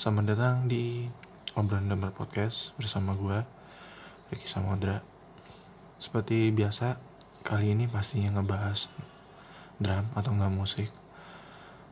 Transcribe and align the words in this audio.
Selamat 0.00 0.32
datang 0.32 0.64
di 0.64 1.04
Obrolan 1.60 1.92
Damar 1.92 2.16
Podcast 2.16 2.72
Bersama 2.80 3.12
gue 3.12 3.36
Ricky 4.32 4.48
Samodra 4.48 5.04
Seperti 6.00 6.48
biasa 6.56 6.96
Kali 7.44 7.76
ini 7.76 7.84
pastinya 7.84 8.40
ngebahas 8.40 8.88
Drum 9.76 10.08
atau 10.16 10.32
nggak 10.32 10.56
musik. 10.56 10.88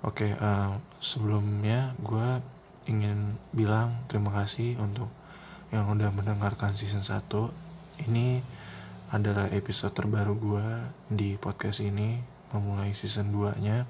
Oke 0.01 0.33
uh, 0.41 0.81
Sebelumnya 1.05 1.93
gue 2.01 2.41
ingin 2.89 3.37
bilang 3.53 4.01
Terima 4.09 4.33
kasih 4.41 4.81
untuk 4.81 5.13
Yang 5.69 6.01
udah 6.01 6.09
mendengarkan 6.09 6.81
season 6.81 7.05
1 7.05 7.29
Ini 8.09 8.41
adalah 9.13 9.53
episode 9.53 9.93
terbaru 9.93 10.33
gue 10.33 10.67
di 11.13 11.37
podcast 11.37 11.85
ini 11.85 12.25
memulai 12.57 12.97
season 12.97 13.37
2 13.37 13.61
nya 13.61 13.85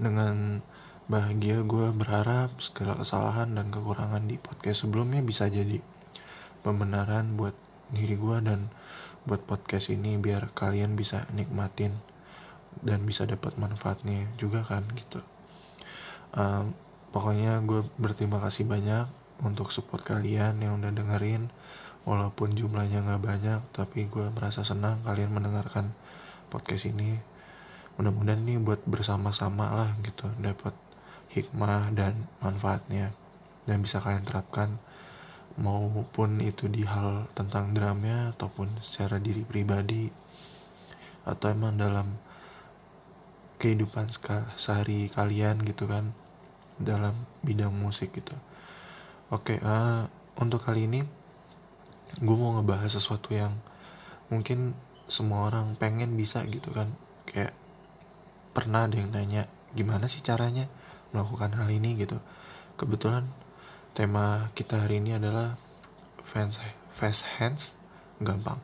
dengan 0.00 0.64
bahagia 1.08 1.64
gue 1.64 1.88
berharap 1.96 2.60
segala 2.60 2.92
kesalahan 2.92 3.56
dan 3.56 3.72
kekurangan 3.72 4.28
di 4.28 4.36
podcast 4.36 4.84
sebelumnya 4.84 5.24
bisa 5.24 5.48
jadi 5.48 5.80
pembenaran 6.60 7.32
buat 7.32 7.56
diri 7.88 8.20
gue 8.20 8.36
dan 8.44 8.68
buat 9.24 9.40
podcast 9.48 9.88
ini 9.88 10.20
biar 10.20 10.52
kalian 10.52 11.00
bisa 11.00 11.24
nikmatin 11.32 11.96
dan 12.84 13.08
bisa 13.08 13.24
dapat 13.24 13.56
manfaatnya 13.56 14.28
juga 14.36 14.60
kan 14.68 14.84
gitu. 14.92 15.24
Um, 16.36 16.76
pokoknya 17.10 17.56
gue 17.64 17.88
berterima 17.96 18.36
kasih 18.44 18.68
banyak 18.68 19.08
untuk 19.40 19.72
support 19.72 20.04
kalian 20.04 20.60
yang 20.60 20.76
udah 20.76 20.92
dengerin. 20.92 21.48
Walaupun 22.08 22.56
jumlahnya 22.56 23.04
nggak 23.04 23.20
banyak 23.24 23.60
tapi 23.72 24.08
gue 24.08 24.32
merasa 24.32 24.64
senang 24.64 25.00
kalian 25.04 25.32
mendengarkan 25.32 25.92
podcast 26.52 26.88
ini. 26.88 27.20
Mudah-mudahan 27.96 28.44
ini 28.44 28.60
buat 28.60 28.84
bersama-sama 28.84 29.72
lah 29.72 29.90
gitu. 30.04 30.28
Dapat 30.40 30.87
hikmah 31.40 31.94
dan 31.94 32.26
manfaatnya. 32.42 33.14
Dan 33.68 33.84
bisa 33.84 34.00
kalian 34.00 34.24
terapkan 34.24 34.80
maupun 35.58 36.38
itu 36.38 36.70
di 36.70 36.86
hal 36.86 37.26
tentang 37.34 37.74
drama 37.74 38.30
ataupun 38.30 38.78
secara 38.78 39.18
diri 39.18 39.42
pribadi 39.42 40.06
atau 41.26 41.50
emang 41.50 41.74
dalam 41.74 42.14
kehidupan 43.58 44.06
sehari 44.54 45.10
kalian 45.10 45.66
gitu 45.66 45.90
kan 45.90 46.14
dalam 46.78 47.26
bidang 47.42 47.74
musik 47.74 48.14
gitu. 48.14 48.32
Oke 49.34 49.58
uh, 49.58 50.06
untuk 50.38 50.62
kali 50.62 50.86
ini 50.86 51.02
gue 52.22 52.36
mau 52.38 52.54
ngebahas 52.56 52.94
sesuatu 52.94 53.34
yang 53.34 53.58
mungkin 54.30 54.78
semua 55.10 55.50
orang 55.50 55.74
pengen 55.74 56.14
bisa 56.14 56.46
gitu 56.46 56.70
kan. 56.70 56.94
Kayak 57.26 57.52
pernah 58.54 58.86
ada 58.86 58.94
yang 58.94 59.10
nanya 59.10 59.50
gimana 59.74 60.06
sih 60.06 60.22
caranya 60.22 60.70
melakukan 61.12 61.56
hal 61.56 61.68
ini 61.70 61.96
gitu. 61.98 62.20
Kebetulan 62.78 63.26
tema 63.96 64.52
kita 64.54 64.86
hari 64.86 65.02
ini 65.02 65.16
adalah 65.18 65.58
fans 66.22 66.60
fast 66.92 67.26
hands 67.38 67.74
gampang. 68.20 68.60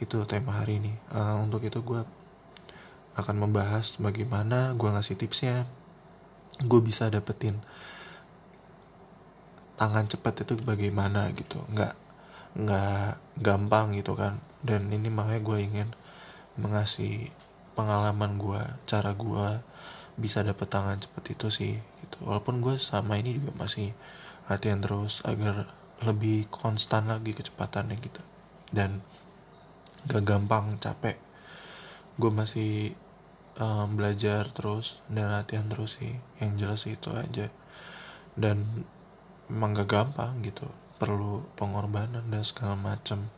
Itu 0.00 0.24
tema 0.24 0.60
hari 0.60 0.80
ini. 0.82 0.92
Uh, 1.12 1.40
untuk 1.40 1.64
itu 1.64 1.80
gue 1.80 2.02
akan 3.16 3.36
membahas 3.36 3.96
bagaimana 4.00 4.72
gue 4.74 4.88
ngasih 4.90 5.16
tipsnya. 5.16 5.68
Gue 6.60 6.80
bisa 6.84 7.08
dapetin 7.08 7.60
tangan 9.80 10.04
cepat 10.08 10.44
itu 10.44 10.60
bagaimana 10.60 11.32
gitu. 11.32 11.64
Nggak 11.72 11.94
nggak 12.58 13.16
gampang 13.40 13.96
gitu 13.96 14.12
kan. 14.18 14.42
Dan 14.60 14.92
ini 14.92 15.08
makanya 15.08 15.40
gue 15.40 15.58
ingin 15.64 15.88
mengasih 16.60 17.32
pengalaman 17.72 18.36
gue 18.36 18.60
cara 18.84 19.16
gue 19.16 19.69
bisa 20.20 20.44
dapet 20.44 20.68
tangan 20.68 21.00
cepet 21.00 21.24
itu 21.34 21.48
sih 21.48 21.74
gitu. 22.04 22.28
Walaupun 22.28 22.60
gue 22.60 22.76
sama 22.76 23.16
ini 23.16 23.32
juga 23.32 23.56
masih 23.56 23.96
latihan 24.46 24.78
terus 24.84 25.24
agar 25.24 25.72
lebih 26.04 26.48
konstan 26.52 27.08
lagi 27.08 27.32
kecepatannya 27.32 27.96
gitu. 27.96 28.22
Dan 28.68 29.00
gak 30.04 30.24
gampang 30.24 30.76
capek. 30.76 31.16
Gue 32.20 32.28
masih 32.28 32.92
um, 33.56 33.96
belajar 33.96 34.48
terus 34.52 35.00
dan 35.08 35.32
latihan 35.32 35.68
terus 35.68 35.96
sih. 35.96 36.20
Yang 36.40 36.52
jelas 36.60 36.80
itu 36.84 37.08
aja. 37.16 37.46
Dan 38.36 38.84
emang 39.48 39.72
gak 39.72 39.88
gampang 39.88 40.44
gitu. 40.44 40.68
Perlu 41.00 41.48
pengorbanan 41.56 42.28
dan 42.28 42.44
segala 42.44 42.76
macem. 42.76 43.32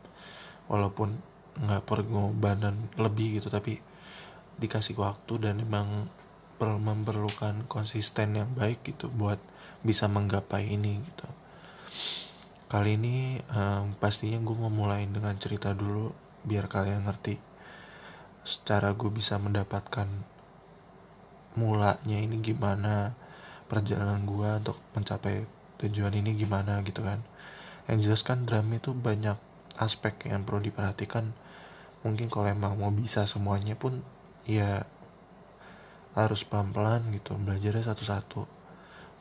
Walaupun 0.67 1.19
nggak 1.53 1.85
pengorbanan 1.85 2.91
lebih 2.99 3.39
gitu. 3.39 3.47
Tapi 3.47 3.79
dikasih 4.57 4.95
waktu 4.99 5.33
dan 5.39 5.63
emang 5.63 6.07
perlu 6.63 6.79
memerlukan 6.79 7.67
konsisten 7.67 8.39
yang 8.39 8.47
baik 8.55 8.87
gitu 8.87 9.11
buat 9.11 9.35
bisa 9.83 10.07
menggapai 10.07 10.71
ini 10.71 11.03
gitu. 11.03 11.27
Kali 12.71 12.95
ini 12.95 13.35
um, 13.51 13.99
pastinya 13.99 14.39
gue 14.39 14.55
mau 14.55 14.71
mulai 14.71 15.03
dengan 15.11 15.35
cerita 15.35 15.75
dulu 15.75 16.15
biar 16.47 16.71
kalian 16.71 17.03
ngerti 17.03 17.35
secara 18.47 18.95
gue 18.95 19.11
bisa 19.11 19.35
mendapatkan 19.35 20.07
mulanya 21.59 22.15
ini 22.15 22.39
gimana 22.39 23.11
perjalanan 23.67 24.23
gue 24.23 24.49
untuk 24.63 24.79
mencapai 24.95 25.43
tujuan 25.83 26.15
ini 26.15 26.31
gimana 26.31 26.79
gitu 26.87 27.03
kan. 27.03 27.19
Yang 27.91 27.99
jelas 28.07 28.21
kan 28.23 28.47
drum 28.47 28.71
itu 28.71 28.95
banyak 28.95 29.35
aspek 29.75 30.31
yang 30.31 30.47
perlu 30.47 30.63
diperhatikan. 30.63 31.35
Mungkin 32.07 32.31
kalau 32.31 32.47
emang 32.47 32.79
mau 32.79 32.91
bisa 32.95 33.27
semuanya 33.27 33.75
pun 33.75 33.99
ya 34.47 34.87
harus 36.13 36.45
pelan-pelan 36.45 37.09
gitu 37.13 37.37
belajarnya 37.37 37.89
satu-satu. 37.89 38.45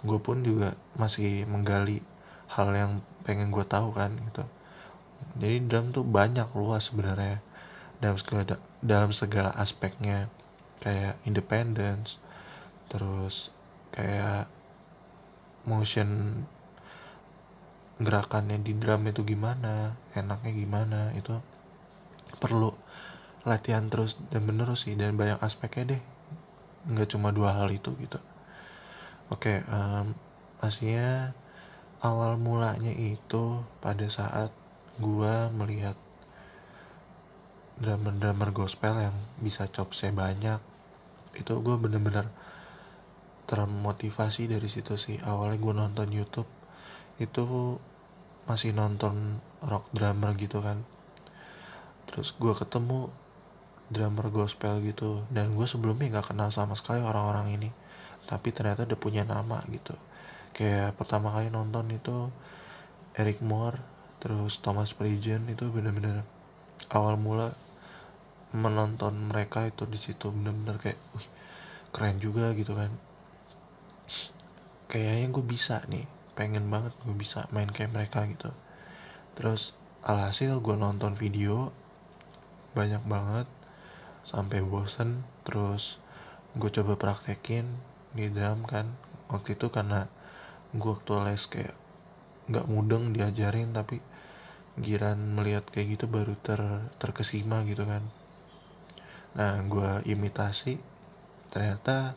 Gue 0.05 0.19
pun 0.21 0.45
juga 0.45 0.77
masih 0.97 1.49
menggali 1.49 2.05
hal 2.53 2.69
yang 2.77 2.93
pengen 3.25 3.49
gue 3.49 3.65
tahu 3.65 3.97
kan 3.97 4.13
gitu. 4.13 4.45
Jadi 5.41 5.57
drum 5.65 5.95
tuh 5.95 6.05
banyak 6.05 6.53
luas 6.53 6.93
sebenarnya. 6.93 7.41
Dalam 8.03 8.19
segala 8.19 8.59
dalam 8.83 9.11
segala 9.15 9.51
aspeknya. 9.57 10.29
Kayak 10.83 11.15
independence 11.23 12.19
terus 12.91 13.55
kayak 13.95 14.51
motion 15.63 16.43
gerakannya 18.03 18.59
di 18.61 18.75
drum 18.75 19.07
itu 19.07 19.23
gimana 19.23 19.95
enaknya 20.13 20.53
gimana 20.53 21.01
itu 21.15 21.39
perlu 22.43 22.75
latihan 23.47 23.87
terus 23.87 24.19
dan 24.29 24.43
menerus 24.43 24.85
sih 24.91 24.99
dan 24.99 25.15
banyak 25.15 25.39
aspeknya 25.39 25.97
deh 25.97 26.03
nggak 26.89 27.09
cuma 27.15 27.31
dua 27.31 27.55
hal 27.55 27.71
itu 27.71 27.95
gitu. 27.99 28.19
Oke 29.31 29.63
um, 29.71 30.17
pastinya 30.59 31.33
awal 32.03 32.39
mulanya 32.39 32.91
itu 32.91 33.63
pada 33.79 34.07
saat 34.11 34.51
gua 34.99 35.49
melihat 35.55 35.95
drummer-drummer 37.83 38.55
gospel 38.55 38.95
yang 39.11 39.17
bisa 39.43 39.67
chop 39.67 39.91
saya 39.97 40.15
banyak 40.15 40.61
itu 41.33 41.53
gue 41.65 41.77
bener-bener 41.81 42.29
termotivasi 43.49 44.49
dari 44.49 44.69
situ 44.69 44.95
sih. 45.01 45.17
Awalnya 45.21 45.59
gue 45.59 45.75
nonton 45.75 46.09
YouTube 46.13 46.49
itu 47.21 47.77
masih 48.45 48.77
nonton 48.77 49.41
rock 49.65 49.89
drummer 49.97 50.37
gitu 50.37 50.61
kan. 50.61 50.85
Terus 52.09 52.37
gue 52.37 52.53
ketemu 52.53 53.09
drummer 53.93 54.33
gospel 54.33 54.81
gitu. 54.81 55.23
Dan 55.29 55.53
gue 55.53 55.69
sebelumnya 55.69 56.19
nggak 56.19 56.33
kenal 56.33 56.49
sama 56.49 56.73
sekali 56.73 57.05
orang-orang 57.05 57.53
ini. 57.53 57.71
Tapi 58.25 58.49
ternyata 58.51 58.89
udah 58.89 58.99
punya 58.99 59.23
nama 59.23 59.61
gitu. 59.69 59.95
Kayak 60.57 60.97
pertama 60.97 61.29
kali 61.33 61.53
nonton 61.53 61.93
itu 61.93 62.33
Eric 63.13 63.45
Moore 63.45 63.79
terus 64.23 64.63
Thomas 64.63 64.97
Pridgen 64.97 65.45
itu 65.51 65.67
bener-bener 65.69 66.23
awal 66.95 67.19
mula 67.19 67.53
menonton 68.57 69.29
mereka 69.29 69.69
itu 69.69 69.85
di 69.85 70.01
situ. 70.01 70.33
Bener-bener 70.33 70.81
kayak 70.81 71.01
wih, 71.13 71.29
keren 71.93 72.17
juga 72.17 72.57
gitu 72.57 72.73
kan. 72.73 72.93
Kayaknya 74.89 75.29
gue 75.33 75.45
bisa 75.45 75.85
nih 75.89 76.05
pengen 76.33 76.73
banget 76.73 76.97
gue 77.05 77.17
bisa 77.17 77.49
main 77.53 77.69
kayak 77.69 77.93
mereka 77.93 78.25
gitu. 78.29 78.53
Terus 79.37 79.77
alhasil 80.05 80.61
gue 80.61 80.77
nonton 80.77 81.17
video 81.17 81.73
banyak 82.73 83.05
banget 83.05 83.49
sampai 84.23 84.63
bosen 84.63 85.27
terus 85.43 85.99
gue 86.55 86.71
coba 86.71 86.99
praktekin 87.01 87.67
di 88.13 88.29
drum 88.29 88.65
kan. 88.65 88.93
Waktu 89.33 89.57
itu 89.57 89.73
karena 89.73 90.09
gue 90.73 90.91
waktu 90.93 91.13
les 91.25 91.45
kayak 91.49 91.75
nggak 92.53 92.67
mudeng 92.69 93.15
diajarin 93.15 93.73
tapi 93.73 94.03
giran 94.81 95.37
melihat 95.37 95.69
kayak 95.69 95.97
gitu 96.01 96.09
baru 96.09 96.33
ter 96.37 96.61
terkesima 96.97 97.65
gitu 97.69 97.85
kan. 97.85 98.05
Nah 99.37 99.61
gue 99.65 100.05
imitasi 100.09 100.81
ternyata 101.53 102.17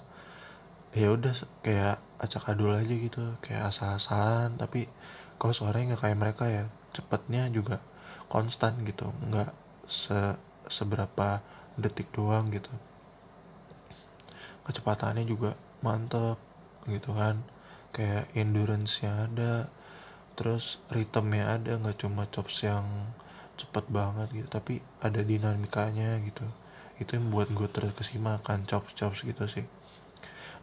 ya 0.95 1.11
udah 1.11 1.35
kayak 1.59 1.99
acak 2.15 2.47
adul 2.47 2.71
aja 2.71 2.95
gitu 2.95 3.35
kayak 3.43 3.67
asal-asalan 3.67 4.55
tapi 4.55 4.87
kok 5.35 5.51
suaranya 5.51 5.95
nggak 5.95 6.01
kayak 6.07 6.19
mereka 6.19 6.43
ya 6.47 6.63
cepetnya 6.95 7.51
juga 7.51 7.83
konstan 8.31 8.79
gitu. 8.87 9.11
Nggak 9.27 9.51
se 9.87 10.39
seberapa 10.65 11.43
detik 11.79 12.11
doang 12.11 12.51
gitu. 12.51 12.71
Kecepatannya 14.65 15.23
juga 15.27 15.59
mantep 15.85 16.39
gitu 16.87 17.13
kan. 17.15 17.43
Kayak 17.95 18.27
endurance-nya 18.35 19.31
ada 19.31 19.71
terus 20.35 20.83
ritmenya 20.91 21.55
ada 21.55 21.79
nggak 21.79 22.03
cuma 22.03 22.27
chops 22.27 22.67
yang 22.67 22.83
cepet 23.55 23.87
banget 23.87 24.27
gitu 24.35 24.47
tapi 24.51 24.83
ada 24.99 25.23
dinamikanya 25.23 26.19
gitu. 26.23 26.43
Itu 26.99 27.19
yang 27.19 27.31
buat 27.31 27.51
gue 27.51 27.67
terkesima 27.71 28.43
kan 28.43 28.67
chops 28.67 28.91
chops 28.95 29.23
gitu 29.23 29.47
sih. 29.47 29.63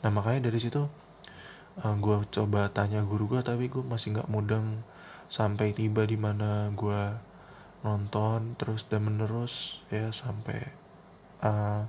Nah 0.05 0.11
makanya 0.13 0.53
dari 0.53 0.61
situ 0.61 0.89
uh, 1.81 1.87
eh, 1.89 1.97
gue 1.97 2.17
coba 2.29 2.69
tanya 2.69 3.01
guru 3.07 3.33
gue 3.33 3.41
tapi 3.41 3.73
gue 3.73 3.81
masih 3.81 4.19
nggak 4.19 4.29
mudeng 4.29 4.85
sampai 5.33 5.73
tiba 5.73 6.05
di 6.05 6.21
mana 6.21 6.69
gue 6.77 7.17
nonton 7.83 8.55
terus 8.61 8.85
dan 8.87 9.09
menerus 9.09 9.81
ya 9.89 10.13
sampai 10.13 10.82
uh, 11.43 11.87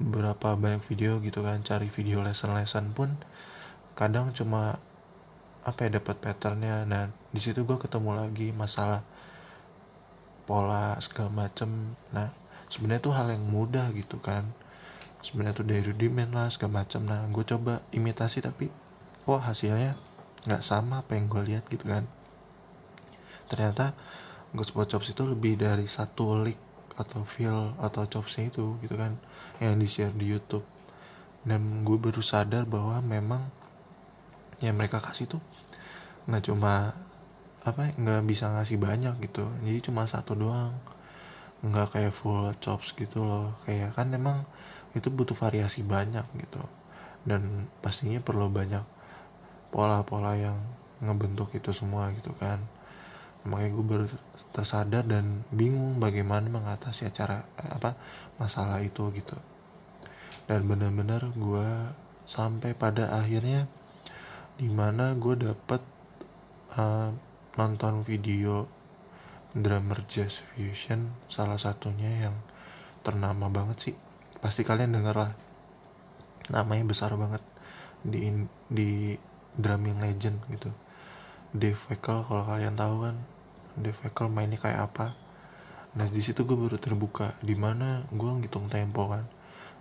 beberapa 0.00 0.56
banyak 0.56 0.80
video 0.88 1.20
gitu 1.20 1.44
kan 1.44 1.60
cari 1.60 1.92
video 1.92 2.24
lesson-lesson 2.24 2.96
pun 2.96 3.20
kadang 3.92 4.32
cuma 4.32 4.80
apa 5.60 5.88
ya 5.88 6.00
dapat 6.00 6.16
patternnya. 6.20 6.88
Dan 6.88 7.12
di 7.32 7.40
situ 7.40 7.68
gue 7.68 7.76
ketemu 7.76 8.16
lagi 8.16 8.48
masalah 8.52 9.04
pola 10.48 10.96
segala 11.04 11.28
macem. 11.28 11.96
Nah 12.12 12.32
sebenarnya 12.72 13.02
tuh 13.04 13.14
hal 13.16 13.28
yang 13.28 13.44
mudah 13.44 13.92
gitu 13.92 14.16
kan. 14.20 14.48
Sebenarnya 15.20 15.60
tuh 15.60 15.66
dari 15.68 15.84
rudiment 15.84 16.32
lah 16.32 16.48
segala 16.48 16.84
macem. 16.84 17.04
Nah 17.04 17.28
gue 17.28 17.44
coba 17.44 17.84
imitasi 17.92 18.40
tapi 18.40 18.72
wah 19.28 19.44
hasilnya 19.44 20.00
nggak 20.48 20.64
sama 20.64 21.04
apa 21.04 21.12
yang 21.12 21.28
gue 21.28 21.42
lihat 21.44 21.68
gitu 21.68 21.84
kan. 21.84 22.08
Ternyata 23.52 23.92
Spot 24.50 24.88
Chops 24.88 25.14
itu 25.14 25.22
lebih 25.28 25.60
dari 25.60 25.86
satu 25.86 26.42
lick 26.42 26.58
atau 26.96 27.22
feel 27.26 27.74
atau 27.78 28.06
chopsnya 28.06 28.50
itu 28.50 28.78
gitu 28.82 28.94
kan 28.98 29.18
yang 29.62 29.78
di 29.78 29.86
share 29.86 30.14
di 30.14 30.26
YouTube. 30.26 30.64
Dan 31.42 31.86
gue 31.86 31.96
baru 31.96 32.20
sadar 32.20 32.64
bahwa 32.68 33.00
memang 33.00 33.48
yang 34.60 34.76
mereka 34.76 35.00
kasih 35.00 35.26
tuh 35.26 35.42
nggak 36.28 36.52
cuma 36.52 36.92
apa 37.64 37.92
nggak 37.96 38.22
bisa 38.28 38.50
ngasih 38.52 38.76
banyak 38.80 39.14
gitu. 39.24 39.48
Jadi 39.64 39.78
cuma 39.84 40.04
satu 40.08 40.36
doang. 40.36 40.74
Nggak 41.60 41.96
kayak 41.96 42.14
full 42.16 42.48
chops 42.60 42.96
gitu 42.96 43.24
loh. 43.24 43.56
Kayak 43.68 43.96
kan 43.96 44.08
memang 44.08 44.48
itu 44.96 45.08
butuh 45.12 45.36
variasi 45.36 45.84
banyak 45.84 46.24
gitu. 46.36 46.62
Dan 47.24 47.68
pastinya 47.84 48.20
perlu 48.20 48.48
banyak 48.48 48.84
pola-pola 49.70 50.34
yang 50.34 50.58
ngebentuk 51.00 51.52
itu 51.56 51.72
semua 51.72 52.12
gitu 52.12 52.36
kan 52.36 52.60
makanya 53.44 53.70
gue 53.72 53.86
baru 53.86 54.06
tersadar 54.52 55.04
dan 55.08 55.48
bingung 55.48 55.96
bagaimana 55.96 56.44
mengatasi 56.52 57.08
acara 57.08 57.48
apa 57.56 57.96
masalah 58.36 58.84
itu 58.84 59.08
gitu. 59.16 59.36
Dan 60.44 60.68
benar-benar 60.68 61.32
gue 61.32 61.68
sampai 62.28 62.76
pada 62.76 63.16
akhirnya 63.16 63.64
di 64.60 64.68
mana 64.68 65.16
gue 65.16 65.40
dapet 65.40 65.80
uh, 66.76 67.14
nonton 67.56 68.04
video 68.04 68.68
drummer 69.56 70.04
jazz 70.06 70.44
fusion 70.52 71.10
salah 71.26 71.56
satunya 71.56 72.28
yang 72.28 72.36
ternama 73.00 73.48
banget 73.48 73.76
sih. 73.90 73.94
Pasti 74.36 74.66
kalian 74.66 74.92
denger 74.92 75.16
lah. 75.16 75.32
Namanya 76.52 76.84
besar 76.84 77.16
banget. 77.16 77.40
Di 78.04 78.28
di 78.68 79.16
drumming 79.56 79.98
legend 79.98 80.40
gitu 80.52 80.70
Dave 81.50 81.78
Weckl 81.90 82.22
kalau 82.26 82.46
kalian 82.46 82.78
tahu 82.78 83.10
kan. 83.10 83.16
Dave 83.74 83.98
Weckl 84.06 84.30
mainnya 84.30 84.58
kayak 84.58 84.90
apa. 84.90 85.18
Nah 85.98 86.06
di 86.06 86.22
situ 86.22 86.46
gue 86.46 86.54
baru 86.54 86.78
terbuka. 86.78 87.34
Di 87.42 87.58
mana 87.58 88.06
gue 88.14 88.30
ngitung 88.38 88.70
tempo 88.70 89.10
kan. 89.10 89.26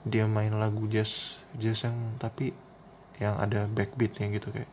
Dia 0.02 0.26
main 0.26 0.50
lagu 0.58 0.90
jazz 0.90 1.38
jazz 1.54 1.86
yang 1.86 2.18
tapi 2.18 2.56
yang 3.22 3.38
ada 3.38 3.68
backbeatnya 3.68 4.32
gitu 4.32 4.50
kayak 4.50 4.72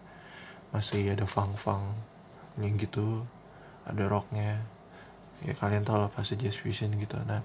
masih 0.71 1.11
ada 1.13 1.27
fang 1.27 1.53
fang 1.59 1.99
yang 2.57 2.81
gitu 2.81 3.29
ada 3.85 4.09
rocknya. 4.09 4.65
Ya 5.45 5.53
kalian 5.53 5.85
tahu 5.85 6.01
lah 6.01 6.09
pasti 6.09 6.41
jazz 6.41 6.57
fusion 6.57 6.97
gitu. 6.97 7.21
Nah 7.29 7.45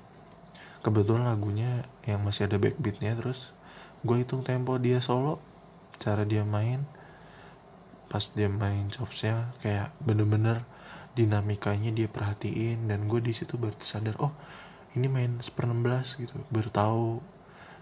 kebetulan 0.81 1.27
lagunya 1.27 1.86
yang 2.07 2.24
masih 2.25 2.48
ada 2.48 2.57
backbeatnya 2.57 3.13
terus 3.19 3.53
gue 4.01 4.18
hitung 4.18 4.42
tempo 4.42 4.81
dia 4.81 4.98
solo 4.98 5.38
cara 6.01 6.25
dia 6.25 6.42
main 6.42 6.81
pas 8.12 8.19
dia 8.36 8.52
main 8.52 8.92
chopsnya 8.92 9.56
kayak 9.63 9.96
bener-bener 10.04 10.68
dinamikanya 11.16 11.96
dia 11.96 12.12
perhatiin 12.12 12.92
dan 12.92 13.08
gue 13.08 13.24
di 13.24 13.31
situ 13.31 13.56
baru 13.56 13.72
sadar 13.80 14.19
oh 14.19 14.36
ini 15.00 15.08
main 15.08 15.40
seper 15.40 15.72
16 15.72 16.19
gitu. 16.19 16.36
Baru 16.52 16.68
tahu. 16.68 17.24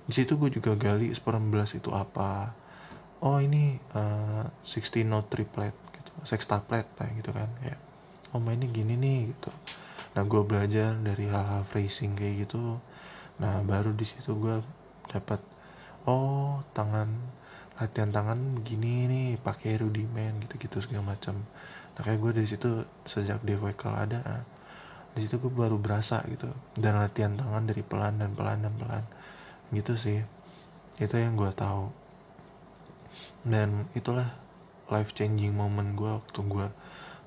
Di 0.06 0.14
situ 0.14 0.38
gue 0.38 0.54
juga 0.54 0.78
gali 0.78 1.10
seper 1.10 1.42
16 1.42 1.82
itu 1.82 1.90
apa. 1.90 2.54
Oh 3.26 3.42
ini 3.42 3.82
uh, 3.98 4.46
eh, 4.46 4.70
16 4.70 5.10
note 5.10 5.34
triplet 5.34 5.74
gitu. 5.98 6.14
Sextuplet 6.22 6.86
kayak 6.94 7.18
gitu 7.18 7.34
kan 7.34 7.50
ya 7.66 7.90
oh 8.34 8.42
mainnya 8.42 8.70
gini 8.70 8.94
nih 8.94 9.34
gitu. 9.34 9.50
Nah 10.14 10.24
gue 10.26 10.42
belajar 10.46 10.94
dari 10.98 11.26
hal-hal 11.26 11.66
phrasing 11.66 12.14
kayak 12.14 12.46
gitu. 12.46 12.78
Nah 13.42 13.66
baru 13.66 13.94
di 13.94 14.06
situ 14.06 14.38
gue 14.38 14.62
dapat 15.10 15.42
oh 16.06 16.62
tangan 16.78 17.10
latihan 17.80 18.12
tangan 18.12 18.60
begini 18.60 19.08
nih 19.08 19.28
pakai 19.40 19.80
rudiment 19.80 20.44
gitu-gitu 20.44 20.84
segala 20.84 21.16
macam. 21.16 21.48
Nah 21.96 22.02
kayak 22.04 22.20
gue 22.20 22.32
dari 22.44 22.48
situ 22.48 22.84
sejak 23.08 23.40
DVKL 23.40 23.96
ada 23.96 24.20
nah, 24.20 24.44
di 25.16 25.24
situ 25.24 25.40
gue 25.40 25.48
baru 25.48 25.80
berasa 25.80 26.20
gitu 26.28 26.52
dan 26.76 27.00
latihan 27.00 27.40
tangan 27.40 27.64
dari 27.64 27.80
pelan 27.80 28.20
dan 28.20 28.36
pelan 28.36 28.68
dan 28.68 28.76
pelan. 28.76 29.04
Gitu 29.72 29.96
sih 29.96 30.20
itu 31.00 31.16
yang 31.16 31.40
gue 31.40 31.48
tahu. 31.56 31.88
Dan 33.48 33.88
itulah 33.96 34.28
life 34.92 35.16
changing 35.16 35.56
moment 35.56 35.96
gue 35.96 36.12
waktu 36.20 36.40
gue 36.44 36.68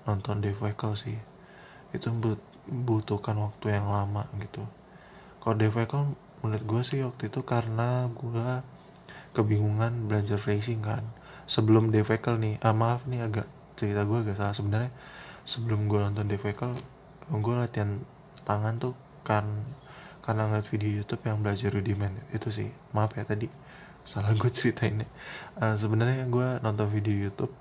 nonton 0.05 0.45
DVKL 0.45 0.95
sih. 1.01 1.17
Itu 1.97 2.13
butuhkan 2.69 3.41
waktu 3.41 3.81
yang 3.81 3.89
lama 3.89 4.29
gitu. 4.37 4.69
Kalau 5.41 5.57
DVKL 5.57 6.13
menurut 6.45 6.65
gue 6.69 6.83
sih 6.85 7.01
waktu 7.01 7.33
itu 7.33 7.41
karena 7.41 8.13
gue 8.13 8.61
kebingungan 9.33 10.09
belajar 10.09 10.39
racing 10.39 10.85
kan. 10.85 11.05
Sebelum 11.49 11.91
Devekel 11.91 12.39
nih 12.39 12.55
ah, 12.63 12.77
maaf 12.77 13.05
nih 13.09 13.25
agak 13.25 13.49
cerita 13.75 14.05
gue 14.05 14.19
agak 14.23 14.37
salah. 14.39 14.55
Sebenarnya 14.55 14.93
sebelum 15.43 15.91
gue 15.91 15.99
nonton 15.99 16.29
Devekel 16.29 16.73
gue 17.33 17.55
latihan 17.57 17.99
tangan 18.45 18.79
tuh 18.79 18.95
kan 19.27 19.45
karena 20.23 20.47
ngeliat 20.47 20.67
video 20.71 21.03
YouTube 21.03 21.23
yang 21.27 21.43
belajar 21.43 21.73
rudiment. 21.75 22.15
Itu 22.31 22.55
sih. 22.55 22.71
Maaf 22.95 23.17
ya 23.19 23.27
tadi. 23.27 23.51
Salah 24.07 24.35
gue 24.37 24.51
ceritainnya. 24.51 25.09
Uh, 25.59 25.75
sebenarnya 25.75 26.29
gue 26.31 26.49
nonton 26.63 26.87
video 26.91 27.29
YouTube 27.29 27.53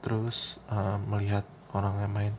terus 0.00 0.56
uh, 0.72 0.96
melihat 0.96 1.44
orang 1.76 2.00
yang 2.00 2.12
main 2.12 2.34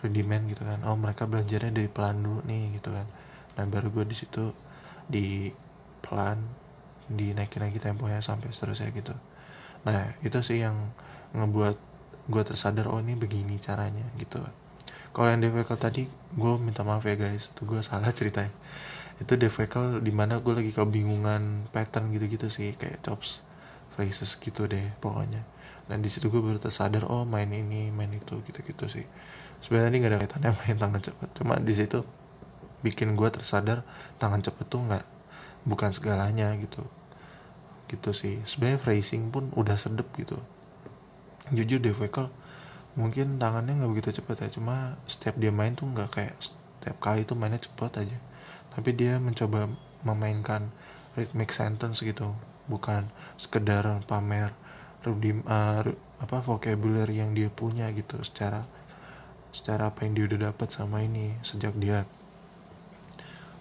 rudiment 0.00 0.48
gitu 0.48 0.64
kan. 0.64 0.80
Oh 0.88 0.96
mereka 0.96 1.28
belajarnya 1.28 1.72
dari 1.72 1.88
pelan 1.88 2.24
dulu 2.24 2.40
nih 2.48 2.80
gitu 2.80 2.90
kan. 2.92 3.06
Nah 3.54 3.64
baru 3.68 3.92
gue 3.92 4.04
di 4.08 4.16
situ 4.16 4.50
di 5.04 5.52
pelan 6.00 6.63
dinaikin 7.08 7.60
lagi 7.64 7.78
temponya 7.80 8.20
sampai 8.24 8.50
seterusnya 8.50 8.90
gitu. 8.92 9.12
Nah 9.84 10.16
itu 10.24 10.40
sih 10.40 10.64
yang 10.64 10.74
ngebuat 11.36 11.76
gue 12.24 12.42
tersadar 12.46 12.88
oh 12.88 13.00
ini 13.00 13.18
begini 13.18 13.60
caranya 13.60 14.04
gitu. 14.16 14.40
Kalau 15.14 15.28
yang 15.30 15.44
difficult 15.44 15.78
tadi 15.78 16.08
gue 16.10 16.52
minta 16.58 16.82
maaf 16.82 17.04
ya 17.04 17.14
guys. 17.14 17.52
Itu 17.52 17.68
gue 17.68 17.80
salah 17.84 18.10
ceritanya 18.10 18.52
itu 19.22 19.38
difficult 19.38 20.02
di 20.02 20.10
mana 20.10 20.42
gue 20.42 20.50
lagi 20.50 20.74
kebingungan 20.74 21.70
pattern 21.70 22.10
gitu-gitu 22.10 22.50
sih 22.50 22.74
kayak 22.74 22.98
chops 23.06 23.46
phrases 23.94 24.34
gitu 24.40 24.66
deh 24.66 24.90
pokoknya. 24.98 25.46
Dan 25.84 26.00
di 26.00 26.08
situ 26.08 26.32
gue 26.32 26.40
baru 26.40 26.58
tersadar 26.58 27.06
oh 27.06 27.28
main 27.28 27.46
ini 27.52 27.92
main 27.92 28.10
itu 28.10 28.40
gitu-gitu 28.42 28.90
sih. 28.90 29.06
Sebenarnya 29.62 29.90
ini 29.94 29.98
gak 30.02 30.10
ada 30.10 30.18
kaitannya 30.24 30.50
main 30.64 30.76
tangan 30.80 31.02
cepet. 31.04 31.28
Cuma 31.38 31.54
di 31.60 31.74
situ 31.76 32.02
bikin 32.84 33.14
gue 33.16 33.28
tersadar 33.32 33.86
tangan 34.20 34.44
cepet 34.44 34.66
tuh 34.68 34.80
nggak 34.84 35.04
bukan 35.64 35.90
segalanya 35.90 36.52
gitu. 36.60 36.84
Gitu 37.88 38.10
sih. 38.12 38.40
Sebenarnya 38.44 38.80
phrasing 38.80 39.32
pun 39.32 39.50
udah 39.56 39.76
sedep 39.76 40.06
gitu. 40.16 40.38
Jujur 41.52 41.80
Devekel 41.80 42.32
mungkin 42.94 43.42
tangannya 43.42 43.82
nggak 43.82 43.90
begitu 43.90 44.22
cepat 44.22 44.46
ya. 44.46 44.48
Cuma 44.54 44.96
setiap 45.04 45.36
dia 45.36 45.50
main 45.50 45.74
tuh 45.76 45.90
nggak 45.90 46.08
kayak 46.12 46.34
setiap 46.40 46.96
kali 47.00 47.26
itu 47.26 47.34
mainnya 47.36 47.60
cepat 47.60 48.00
aja. 48.04 48.18
Tapi 48.72 48.90
dia 48.96 49.20
mencoba 49.20 49.68
memainkan 50.04 50.72
rhythmic 51.18 51.50
sentence 51.52 52.00
gitu. 52.00 52.32
Bukan 52.64 53.12
sekedar 53.36 53.84
pamer 54.08 54.56
rudim 55.04 55.44
uh, 55.44 55.84
apa 56.16 56.40
vocabulary 56.40 57.20
yang 57.20 57.36
dia 57.36 57.52
punya 57.52 57.92
gitu. 57.92 58.20
Secara 58.24 58.64
secara 59.54 59.92
apa 59.92 60.02
yang 60.02 60.18
dia 60.18 60.24
udah 60.32 60.40
dapat 60.50 60.68
sama 60.72 61.04
ini 61.04 61.38
sejak 61.44 61.76
dia 61.78 62.08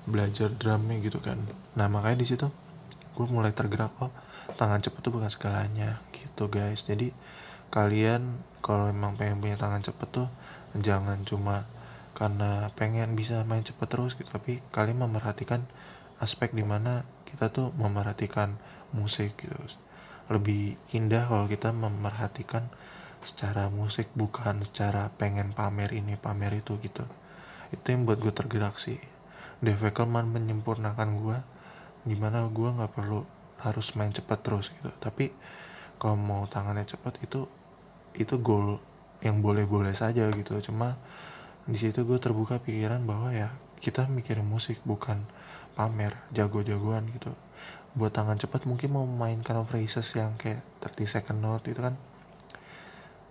belajar 0.03 0.51
drumnya 0.51 0.99
gitu 0.99 1.19
kan. 1.23 1.39
Nah 1.79 1.87
makanya 1.87 2.23
di 2.23 2.27
situ 2.27 2.47
gue 3.13 3.25
mulai 3.29 3.53
tergerak 3.53 3.93
oh 4.01 4.09
tangan 4.57 4.81
cepet 4.81 4.99
tuh 4.99 5.13
bukan 5.15 5.31
segalanya 5.31 6.03
gitu 6.11 6.51
guys. 6.51 6.83
Jadi 6.83 7.15
kalian 7.71 8.43
kalau 8.59 8.91
emang 8.91 9.15
pengen 9.15 9.39
punya 9.39 9.55
tangan 9.55 9.81
cepet 9.81 10.09
tuh 10.11 10.27
jangan 10.77 11.23
cuma 11.23 11.65
karena 12.13 12.69
pengen 12.77 13.17
bisa 13.17 13.41
main 13.47 13.65
cepet 13.65 13.89
terus 13.89 14.13
gitu 14.13 14.29
tapi 14.29 14.61
kalian 14.69 15.01
memerhatikan 15.01 15.65
aspek 16.21 16.53
di 16.53 16.61
mana 16.61 17.01
kita 17.25 17.49
tuh 17.49 17.73
memerhatikan 17.73 18.59
musik 18.93 19.33
gitu. 19.39 19.57
Lebih 20.29 20.77
indah 20.93 21.25
kalau 21.25 21.49
kita 21.49 21.73
memerhatikan 21.73 22.69
secara 23.23 23.71
musik 23.71 24.11
bukan 24.13 24.67
secara 24.67 25.07
pengen 25.15 25.55
pamer 25.55 25.95
ini 25.95 26.19
pamer 26.19 26.59
itu 26.59 26.75
gitu. 26.83 27.07
Itu 27.73 27.85
yang 27.89 28.05
buat 28.05 28.21
gue 28.21 28.35
tergerak 28.35 28.77
sih 28.77 29.12
Dave 29.63 29.95
Eccleman 29.95 30.27
menyempurnakan 30.27 31.09
gue 31.23 31.37
di 32.03 32.19
mana 32.19 32.43
gue 32.51 32.67
nggak 32.67 32.91
perlu 32.91 33.23
harus 33.63 33.95
main 33.95 34.11
cepat 34.11 34.43
terus 34.43 34.75
gitu. 34.75 34.91
Tapi 34.99 35.31
kalau 35.95 36.19
mau 36.19 36.43
tangannya 36.51 36.83
cepat 36.83 37.23
itu 37.23 37.47
itu 38.19 38.35
goal 38.43 38.83
yang 39.23 39.39
boleh-boleh 39.39 39.95
saja 39.95 40.27
gitu. 40.35 40.59
Cuma 40.59 40.99
di 41.63 41.79
situ 41.79 42.03
gue 42.03 42.19
terbuka 42.19 42.59
pikiran 42.59 43.07
bahwa 43.07 43.31
ya 43.31 43.55
kita 43.79 44.11
mikirin 44.11 44.43
musik 44.43 44.83
bukan 44.83 45.23
pamer 45.79 46.11
jago-jagoan 46.35 47.07
gitu. 47.15 47.31
Buat 47.95 48.19
tangan 48.19 48.35
cepat 48.35 48.67
mungkin 48.67 48.91
mau 48.91 49.07
mainkan 49.07 49.63
phrases 49.63 50.11
yang 50.19 50.35
kayak 50.35 50.59
30 50.83 51.07
second 51.07 51.39
note 51.39 51.71
itu 51.71 51.79
kan 51.79 51.95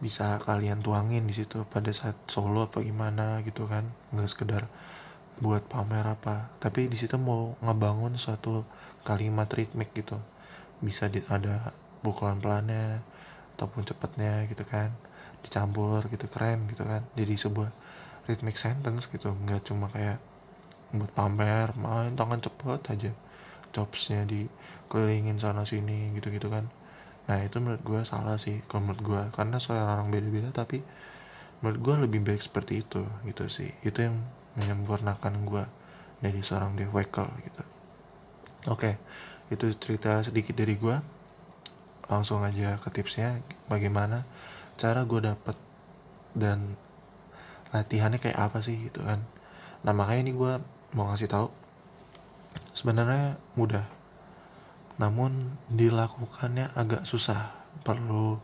bisa 0.01 0.41
kalian 0.41 0.81
tuangin 0.81 1.29
di 1.29 1.35
situ 1.37 1.63
pada 1.69 1.93
saat 1.93 2.17
solo 2.25 2.73
apa 2.73 2.81
gimana 2.81 3.45
gitu 3.45 3.69
kan. 3.69 3.85
Nggak 4.17 4.29
sekedar 4.33 4.65
buat 5.43 5.67
pamer 5.67 6.07
apa. 6.07 6.55
Tapi 6.63 6.87
di 6.87 6.95
situ 6.95 7.19
mau 7.19 7.59
ngebangun 7.59 8.15
suatu 8.15 8.63
kalimat 9.03 9.51
ritmik 9.51 9.91
gitu. 9.91 10.15
Bisa 10.79 11.11
di, 11.11 11.19
ada 11.27 11.75
pukulan 12.07 12.39
pelannya 12.39 13.03
ataupun 13.59 13.83
cepatnya 13.83 14.47
gitu 14.47 14.63
kan. 14.63 14.95
Dicampur 15.43 16.07
gitu 16.07 16.31
keren 16.31 16.71
gitu 16.71 16.87
kan. 16.87 17.03
Jadi 17.19 17.35
sebuah 17.35 17.71
rhythmic 18.31 18.55
sentence 18.55 19.11
gitu. 19.11 19.35
Nggak 19.35 19.67
cuma 19.67 19.91
kayak 19.91 20.23
buat 20.95 21.11
pamer 21.11 21.75
main 21.75 22.15
tangan 22.15 22.39
cepet 22.39 22.81
aja. 22.95 23.13
Chopsnya 23.75 24.23
dikelilingin 24.23 25.43
sana 25.43 25.67
sini 25.67 26.15
gitu 26.15 26.31
gitu 26.31 26.47
kan. 26.47 26.71
Nah 27.27 27.43
itu 27.43 27.59
menurut 27.59 27.83
gue 27.83 28.01
salah 28.07 28.39
sih 28.39 28.63
kalau 28.71 28.87
menurut 28.87 29.03
gue 29.03 29.23
karena 29.35 29.59
soal 29.59 29.91
orang 29.91 30.11
beda-beda 30.15 30.55
tapi 30.55 30.83
menurut 31.63 31.79
gue 31.83 31.95
lebih 32.07 32.21
baik 32.23 32.43
seperti 32.43 32.87
itu 32.87 33.03
gitu 33.27 33.51
sih. 33.51 33.71
Itu 33.83 34.07
yang 34.07 34.23
menyempurnakan 34.59 35.35
gue 35.49 35.65
dari 36.23 36.41
seorang 36.45 36.79
Dave 36.79 36.93
Weckl 36.93 37.29
gitu. 37.43 37.63
Oke. 38.71 39.01
Itu 39.53 39.69
cerita 39.77 40.23
sedikit 40.25 40.57
dari 40.57 40.79
gue 40.79 40.97
langsung 42.09 42.45
aja 42.45 42.77
ke 42.81 42.89
tipsnya 42.93 43.41
bagaimana 43.73 44.25
cara 44.77 45.05
gue 45.05 45.21
dapet 45.23 45.57
dan 46.37 46.77
latihannya 47.73 48.21
kayak 48.21 48.39
apa 48.39 48.59
sih 48.61 48.89
gitu 48.89 49.05
kan. 49.05 49.25
Nah 49.85 49.93
makanya 49.97 50.29
ini 50.29 50.33
gue 50.37 50.53
mau 50.93 51.09
ngasih 51.09 51.29
tahu 51.29 51.49
sebenarnya 52.77 53.41
mudah 53.57 53.85
namun 55.01 55.57
dilakukannya 55.73 56.73
agak 56.77 57.09
susah. 57.09 57.53
Perlu 57.83 58.37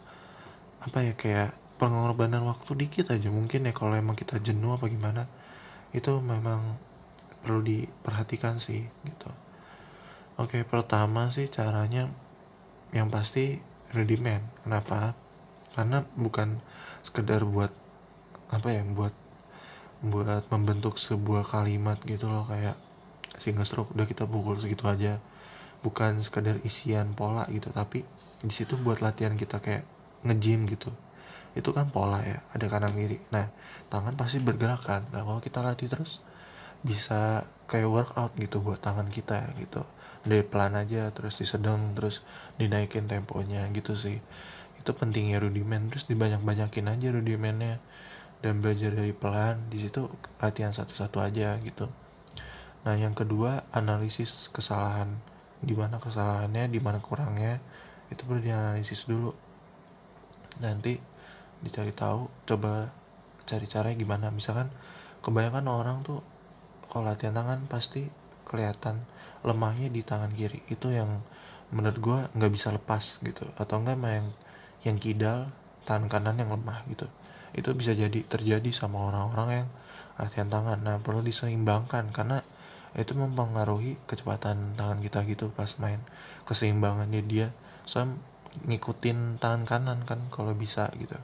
apa 0.81 1.05
ya 1.05 1.12
kayak 1.12 1.53
pengorbanan 1.77 2.43
waktu 2.49 2.75
dikit 2.75 3.12
aja 3.15 3.29
mungkin 3.31 3.69
ya 3.69 3.73
kalau 3.77 3.95
emang 3.95 4.19
kita 4.19 4.41
jenuh 4.43 4.75
apa 4.75 4.91
gimana 4.91 5.29
itu 5.97 6.21
memang 6.21 6.76
perlu 7.40 7.64
diperhatikan 7.64 8.61
sih 8.61 8.85
gitu. 9.07 9.30
Oke 10.38 10.62
pertama 10.62 11.33
sih 11.35 11.50
caranya 11.50 12.11
yang 12.95 13.09
pasti 13.09 13.59
ready 13.95 14.21
man 14.21 14.45
kenapa? 14.62 15.16
Karena 15.73 16.04
bukan 16.18 16.61
sekedar 17.02 17.47
buat 17.47 17.71
apa 18.49 18.68
ya 18.73 18.83
buat 18.85 19.14
buat 19.99 20.47
membentuk 20.52 20.97
sebuah 21.00 21.42
kalimat 21.42 21.99
gitu 22.07 22.30
loh 22.30 22.47
kayak 22.47 22.78
single 23.38 23.66
stroke 23.66 23.95
udah 23.95 24.07
kita 24.07 24.28
pukul 24.28 24.61
segitu 24.61 24.87
aja. 24.87 25.18
Bukan 25.78 26.18
sekedar 26.21 26.59
isian 26.66 27.14
pola 27.14 27.47
gitu 27.54 27.71
tapi 27.71 28.02
di 28.42 28.54
situ 28.54 28.75
buat 28.78 28.99
latihan 28.99 29.35
kita 29.38 29.62
kayak 29.62 29.87
ngejim 30.26 30.66
gitu 30.66 30.90
itu 31.59 31.75
kan 31.75 31.91
pola 31.91 32.23
ya 32.23 32.38
ada 32.55 32.71
kanan 32.71 32.95
kiri. 32.95 33.19
Nah 33.35 33.50
tangan 33.91 34.15
pasti 34.15 34.38
bergerak 34.38 34.87
kan. 34.87 35.03
Nah 35.11 35.27
kalau 35.27 35.43
kita 35.43 35.59
latih 35.59 35.91
terus 35.91 36.23
bisa 36.87 37.50
kayak 37.67 37.91
workout 37.91 38.33
gitu 38.38 38.62
buat 38.62 38.79
tangan 38.79 39.11
kita 39.11 39.50
gitu. 39.59 39.83
Dari 40.23 40.47
pelan 40.47 40.79
aja 40.79 41.11
terus 41.11 41.35
disedang 41.35 41.99
terus 41.99 42.23
dinaikin 42.62 43.11
temponya 43.11 43.67
gitu 43.75 43.99
sih. 43.99 44.23
Itu 44.79 44.95
pentingnya 44.95 45.43
rudimen. 45.43 45.91
Terus 45.91 46.07
dibanyak-banyakin 46.07 46.87
aja 46.95 47.09
rudimennya. 47.11 47.83
Dan 48.38 48.62
belajar 48.62 48.95
dari 48.95 49.11
pelan 49.11 49.67
di 49.67 49.83
situ 49.83 50.07
latihan 50.38 50.71
satu-satu 50.71 51.19
aja 51.19 51.59
gitu. 51.59 51.91
Nah 52.87 52.95
yang 52.95 53.19
kedua 53.19 53.67
analisis 53.75 54.47
kesalahan. 54.55 55.19
Di 55.59 55.75
mana 55.75 55.99
kesalahannya 55.99 56.71
di 56.71 56.79
mana 56.79 57.03
kurangnya 57.03 57.59
itu 58.15 58.23
perlu 58.23 58.38
dianalisis 58.38 59.11
dulu. 59.11 59.35
Nanti 60.62 61.18
dicari 61.62 61.91
tahu 61.91 62.31
coba 62.47 62.93
cari 63.49 63.67
caranya 63.67 63.97
gimana. 63.99 64.27
Misalkan 64.31 64.69
kebanyakan 65.25 65.67
orang 65.67 65.99
tuh 66.05 66.21
kalau 66.88 67.09
latihan 67.09 67.37
tangan 67.37 67.67
pasti 67.67 68.09
kelihatan 68.49 69.05
lemahnya 69.45 69.88
di 69.93 70.00
tangan 70.05 70.33
kiri. 70.33 70.62
Itu 70.69 70.93
yang 70.93 71.25
menurut 71.73 71.99
gue 72.00 72.19
nggak 72.37 72.53
bisa 72.53 72.69
lepas 72.73 73.21
gitu. 73.25 73.49
Atau 73.57 73.83
enggak 73.83 73.99
yang 74.00 74.29
yang 74.87 74.97
kidal 75.00 75.50
tangan 75.88 76.07
kanan 76.07 76.37
yang 76.38 76.53
lemah 76.53 76.85
gitu. 76.88 77.09
Itu 77.57 77.73
bisa 77.75 77.97
jadi 77.97 78.23
terjadi 78.25 78.69
sama 78.71 79.09
orang-orang 79.09 79.65
yang 79.65 79.69
latihan 80.21 80.49
tangan. 80.53 80.79
Nah 80.85 80.97
perlu 81.00 81.25
diseimbangkan 81.25 82.12
karena 82.12 82.45
itu 82.97 83.12
mempengaruhi 83.12 84.00
kecepatan 84.09 84.79
tangan 84.79 84.99
kita 85.05 85.25
gitu 85.29 85.50
pas 85.53 85.69
main. 85.81 86.00
Keseimbangannya 86.49 87.25
dia 87.25 87.53
so 87.88 88.05
ngikutin 88.59 89.38
tangan 89.38 89.62
kanan 89.69 89.99
kan 90.09 90.19
kalau 90.33 90.57
bisa 90.57 90.91
gitu 90.97 91.15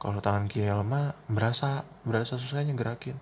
kalau 0.00 0.24
tangan 0.24 0.48
kiri 0.48 0.72
lemah 0.72 1.14
berasa 1.28 1.84
berasa 2.08 2.40
susahnya 2.40 2.72
gerakin 2.72 3.20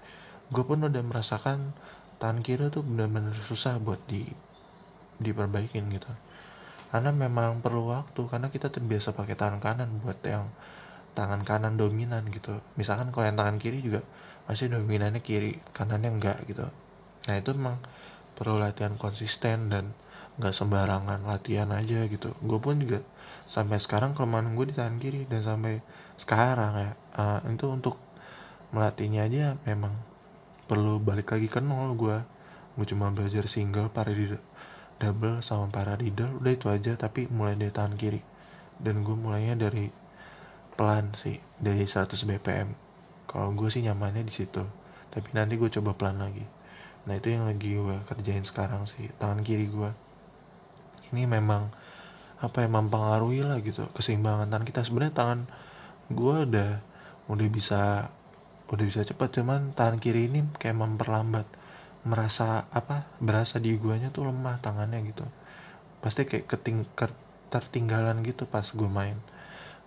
gue 0.48 0.64
pun 0.64 0.80
udah 0.80 1.02
merasakan 1.04 1.76
tangan 2.16 2.40
kiri 2.40 2.72
tuh 2.72 2.80
benar-benar 2.80 3.36
susah 3.36 3.76
buat 3.76 4.00
di 4.08 4.24
diperbaikin 5.18 5.90
gitu. 5.92 6.10
Karena 6.88 7.12
memang 7.12 7.60
perlu 7.60 7.92
waktu 7.92 8.22
karena 8.26 8.48
kita 8.48 8.72
terbiasa 8.72 9.12
pakai 9.12 9.36
tangan 9.36 9.60
kanan 9.60 10.00
buat 10.00 10.18
yang 10.24 10.48
tangan 11.12 11.44
kanan 11.44 11.76
dominan 11.76 12.24
gitu. 12.32 12.58
Misalkan 12.80 13.12
kalau 13.12 13.28
yang 13.28 13.36
tangan 13.36 13.60
kiri 13.60 13.84
juga 13.84 14.00
masih 14.48 14.72
dominannya 14.72 15.20
kiri 15.20 15.60
kanannya 15.76 16.16
enggak 16.16 16.38
gitu. 16.48 16.64
Nah 17.28 17.34
itu 17.36 17.50
memang 17.52 17.76
perlu 18.38 18.56
latihan 18.56 18.96
konsisten 18.96 19.68
dan 19.68 19.92
nggak 20.38 20.54
sembarangan 20.54 21.28
latihan 21.28 21.68
aja 21.74 22.08
gitu. 22.08 22.32
Gue 22.40 22.62
pun 22.62 22.80
juga 22.80 23.04
sampai 23.44 23.76
sekarang 23.82 24.16
kelemahan 24.16 24.54
gue 24.56 24.72
di 24.72 24.74
tangan 24.74 24.96
kiri 24.96 25.28
dan 25.28 25.44
sampai 25.44 25.84
sekarang 26.18 26.72
ya 26.76 26.90
uh, 27.16 27.40
itu 27.46 27.66
untuk 27.70 27.96
melatihnya 28.74 29.24
aja 29.30 29.56
memang 29.64 29.94
perlu 30.68 31.00
balik 31.00 31.32
lagi 31.32 31.48
ke 31.48 31.62
nol 31.62 31.96
gue 31.96 32.18
gue 32.76 32.86
cuma 32.90 33.08
belajar 33.14 33.48
single 33.48 33.88
paradiddle 33.88 34.42
double 34.98 35.38
sama 35.46 35.70
paradiddle 35.70 36.42
udah 36.42 36.52
itu 36.52 36.66
aja 36.66 36.98
tapi 36.98 37.30
mulai 37.30 37.54
dari 37.54 37.70
tangan 37.70 37.94
kiri. 37.94 38.20
Dan 38.78 39.02
gue 39.02 39.14
mulainya 39.14 39.58
dari 39.58 39.90
pelan 40.74 41.14
sih 41.18 41.38
dari 41.58 41.82
100 41.82 42.14
bpm 42.14 42.68
kalau 43.26 43.50
gue 43.50 43.66
sih 43.66 43.82
nyamannya 43.82 44.22
di 44.22 44.30
situ 44.30 44.62
tapi 45.10 45.34
nanti 45.34 45.58
gue 45.58 45.70
coba 45.70 45.94
pelan 45.94 46.22
lagi. 46.22 46.46
Nah 47.06 47.18
itu 47.18 47.34
yang 47.34 47.46
lagi 47.46 47.74
gue 47.74 47.98
kerjain 48.06 48.46
sekarang 48.46 48.86
sih 48.86 49.10
tangan 49.18 49.42
kiri 49.42 49.66
gue 49.66 49.90
ini 51.14 51.24
memang 51.26 51.72
apa 52.38 52.62
yang 52.62 52.78
mempengaruhi 52.78 53.42
lah 53.42 53.58
gitu 53.62 53.90
keseimbangan 53.94 54.50
tangan 54.50 54.66
kita. 54.66 54.86
Sebenarnya 54.86 55.14
tangan 55.14 55.40
gue 56.08 56.36
udah 56.48 56.80
udah 57.28 57.48
bisa 57.52 58.08
udah 58.68 58.84
bisa 58.84 59.04
cepat 59.04 59.40
cuman 59.40 59.72
tangan 59.72 60.00
kiri 60.00 60.28
ini 60.28 60.44
kayak 60.56 60.76
memperlambat. 60.76 61.46
Merasa 62.08 62.68
apa 62.72 63.04
berasa 63.20 63.60
di 63.60 63.76
guanya 63.76 64.08
tuh 64.08 64.28
lemah 64.28 64.60
tangannya 64.64 65.04
gitu. 65.08 65.24
Pasti 66.00 66.24
kayak 66.24 66.48
keting 66.48 66.88
tertinggalan 67.52 68.24
gitu 68.24 68.48
pas 68.48 68.64
gue 68.64 68.88
main. 68.88 69.16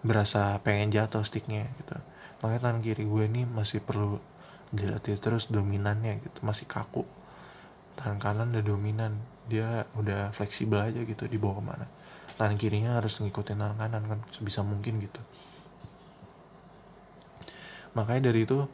Berasa 0.06 0.58
pengen 0.62 0.94
jatuh 0.94 1.25
sticknya 1.25 1.66
gitu. 1.82 1.98
Makanya 2.42 2.70
tangan 2.70 2.82
kiri 2.86 3.06
gue 3.06 3.24
ini 3.25 3.42
masih 3.46 3.82
perlu 3.82 4.18
dilatih 4.74 5.18
terus 5.18 5.50
dominannya 5.50 6.22
gitu. 6.22 6.40
Masih 6.46 6.70
kaku. 6.70 7.06
Tangan 7.98 8.18
kanan 8.22 8.48
udah 8.54 8.66
dominan. 8.66 9.18
Dia 9.50 9.90
udah 9.98 10.30
fleksibel 10.34 10.78
aja 10.78 11.01
gitu 11.01 11.25
di 11.25 11.42
bawah 11.42 11.60
ke 11.62 11.66
mana 11.66 11.86
tangan 12.42 12.58
kirinya 12.58 12.98
harus 12.98 13.22
ngikutin 13.22 13.54
tangan 13.62 13.78
kanan 13.78 14.04
kan 14.10 14.20
sebisa 14.34 14.66
mungkin 14.66 14.98
gitu 14.98 15.22
makanya 17.92 18.32
dari 18.32 18.48
itu 18.48 18.66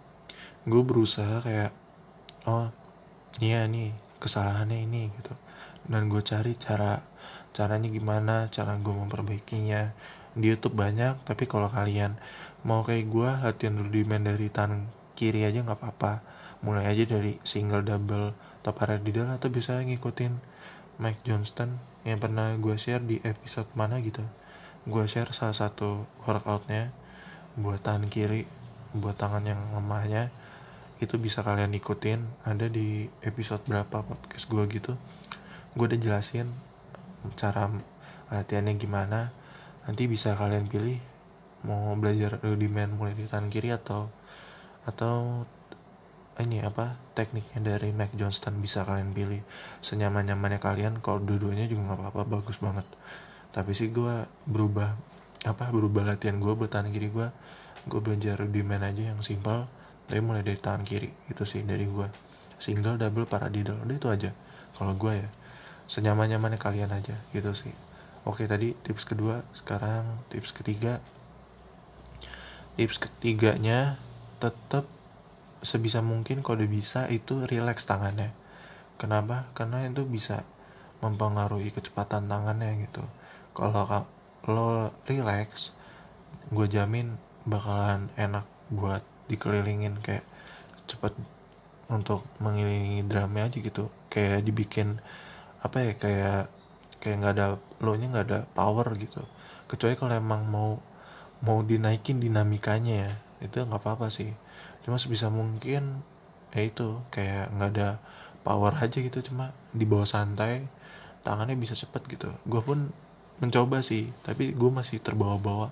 gue 0.68 0.82
berusaha 0.84 1.40
kayak 1.42 1.72
oh 2.44 2.70
iya 3.40 3.66
nih 3.66 3.94
kesalahannya 4.20 4.84
ini 4.84 5.14
gitu. 5.18 5.34
Dan 5.88 6.12
gue 6.12 6.20
cari 6.20 6.58
cara 6.60 7.00
caranya 7.56 7.88
gimana 7.88 8.52
cara 8.52 8.76
gue 8.78 8.94
memperbaikinya. 8.94 9.96
Di 10.38 10.54
YouTube 10.54 10.78
banyak 10.78 11.26
tapi 11.26 11.50
kalau 11.50 11.66
kalian 11.66 12.20
mau 12.62 12.86
kayak 12.86 13.06
gue 13.10 13.30
latihan 13.42 13.80
rudiment 13.80 14.22
dari 14.22 14.54
tangan 14.54 14.86
kiri 15.18 15.48
aja 15.48 15.64
nggak 15.66 15.80
apa-apa. 15.82 16.22
Mulai 16.62 16.90
aja 16.90 17.08
dari 17.08 17.38
single 17.42 17.86
double 17.86 18.34
atau 18.62 18.74
paradiddle 18.74 19.32
atau 19.32 19.48
bisa 19.48 19.80
ngikutin 19.80 20.34
Mike 21.00 21.24
Johnston 21.24 21.78
yang 22.04 22.18
pernah 22.20 22.52
gue 22.58 22.76
share 22.76 23.02
di 23.02 23.22
episode 23.24 23.70
mana 23.74 24.02
gitu. 24.04 24.26
Gue 24.84 25.08
share 25.08 25.32
salah 25.32 25.56
satu 25.56 26.06
workoutnya 26.26 26.92
buat 27.58 27.82
tangan 27.82 28.12
kiri 28.12 28.46
buat 28.98 29.18
tangan 29.18 29.46
yang 29.46 29.62
lemahnya 29.74 30.30
itu 30.98 31.16
bisa 31.22 31.46
kalian 31.46 31.74
ikutin. 31.78 32.20
Ada 32.46 32.70
di 32.70 33.06
episode 33.22 33.62
berapa 33.70 34.02
podcast 34.02 34.46
gue 34.50 34.64
gitu. 34.74 34.94
Gue 35.78 35.86
udah 35.90 36.00
jelasin 36.00 36.50
cara 37.38 37.70
latihannya 38.34 38.74
gimana. 38.78 39.30
Nanti 39.86 40.10
bisa 40.10 40.34
kalian 40.34 40.68
pilih 40.68 40.98
mau 41.66 41.94
belajar 41.98 42.38
rudiment 42.42 42.94
mulai 42.94 43.18
di 43.18 43.26
tangan 43.26 43.50
kiri 43.50 43.74
atau 43.74 44.10
atau 44.88 45.44
ini 46.38 46.62
apa 46.62 46.96
tekniknya 47.18 47.76
dari 47.76 47.90
Mac 47.90 48.14
Johnston 48.14 48.62
bisa 48.62 48.86
kalian 48.86 49.14
pilih. 49.14 49.42
Senyaman 49.82 50.30
nyamannya 50.30 50.62
kalian 50.62 51.02
kalau 51.02 51.18
dua-duanya 51.22 51.66
juga 51.66 51.94
nggak 51.94 51.98
apa-apa 51.98 52.24
bagus 52.42 52.62
banget. 52.62 52.86
Tapi 53.54 53.74
sih 53.74 53.90
gue 53.90 54.30
berubah 54.46 54.94
apa 55.46 55.70
berubah 55.70 56.06
latihan 56.06 56.38
gue 56.42 56.54
buat 56.54 56.70
tangan 56.70 56.90
kiri 56.94 57.10
gue 57.14 57.28
gue 57.88 58.00
belajar 58.04 58.38
rudiment 58.38 58.84
aja 58.84 59.16
yang 59.16 59.20
simpel 59.24 59.66
tapi 60.08 60.20
mulai 60.24 60.44
dari 60.44 60.60
tangan 60.60 60.88
kiri 60.88 61.12
itu 61.28 61.44
sih 61.44 61.64
dari 61.64 61.84
gue 61.88 62.08
single 62.60 63.00
double 63.00 63.28
paradiddle 63.28 63.80
udah 63.84 63.96
itu 63.96 64.08
aja 64.12 64.32
kalau 64.78 64.94
gue 64.94 65.26
ya. 65.26 65.30
Senyaman 65.90 66.30
nyamannya 66.30 66.62
kalian 66.62 66.94
aja 66.94 67.18
gitu 67.34 67.52
sih. 67.58 67.74
Oke 68.30 68.46
tadi 68.46 68.78
tips 68.86 69.10
kedua 69.10 69.42
sekarang 69.58 70.22
tips 70.30 70.54
ketiga. 70.54 71.02
Tips 72.78 73.02
ketiganya 73.02 73.98
tetap 74.38 74.86
sebisa 75.66 76.06
mungkin 76.06 76.46
kalau 76.46 76.62
udah 76.62 76.70
bisa 76.70 77.10
itu 77.10 77.42
relax 77.50 77.90
tangannya. 77.90 78.38
Kenapa? 79.02 79.50
Karena 79.58 79.82
itu 79.90 80.06
bisa 80.06 80.46
mempengaruhi 81.02 81.74
kecepatan 81.74 82.30
tangannya 82.30 82.86
gitu. 82.86 83.02
Kalau 83.58 84.06
lo 84.46 84.94
relax 85.10 85.74
gue 86.54 86.68
jamin 86.70 87.18
bakalan 87.48 88.12
enak 88.20 88.44
buat 88.68 89.02
dikelilingin 89.32 90.04
kayak 90.04 90.28
cepet 90.88 91.16
untuk 91.88 92.28
mengelilingi 92.44 93.08
drumnya 93.08 93.48
aja 93.48 93.58
gitu. 93.64 93.88
Kayak 94.12 94.44
dibikin 94.44 95.00
apa 95.64 95.78
ya 95.82 95.92
kayak 95.96 96.42
kayak 97.00 97.16
nggak 97.24 97.34
ada 97.40 97.48
lo 97.80 97.94
nya 97.96 98.12
nggak 98.12 98.26
ada 98.28 98.40
power 98.52 98.92
gitu. 99.00 99.24
Kecuali 99.72 99.96
kalau 99.96 100.14
emang 100.16 100.44
mau 100.48 100.80
mau 101.40 101.64
dinaikin 101.64 102.20
dinamikanya 102.20 102.94
ya 103.08 103.12
itu 103.48 103.64
nggak 103.64 103.80
apa-apa 103.80 104.12
sih. 104.12 104.36
Cuma 104.84 105.00
sebisa 105.00 105.32
mungkin 105.32 106.04
ya 106.52 106.62
itu 106.68 107.00
kayak 107.12 107.56
nggak 107.56 107.70
ada 107.76 107.90
power 108.44 108.76
aja 108.76 109.00
gitu. 109.00 109.24
Cuma 109.24 109.56
di 109.72 109.88
bawah 109.88 110.08
santai 110.08 110.68
tangannya 111.24 111.56
bisa 111.56 111.76
cepet 111.76 112.04
gitu. 112.12 112.30
Gue 112.44 112.60
pun 112.60 112.92
mencoba 113.38 113.86
sih 113.86 114.10
tapi 114.26 114.52
gue 114.52 114.72
masih 114.74 114.98
terbawa-bawa 114.98 115.70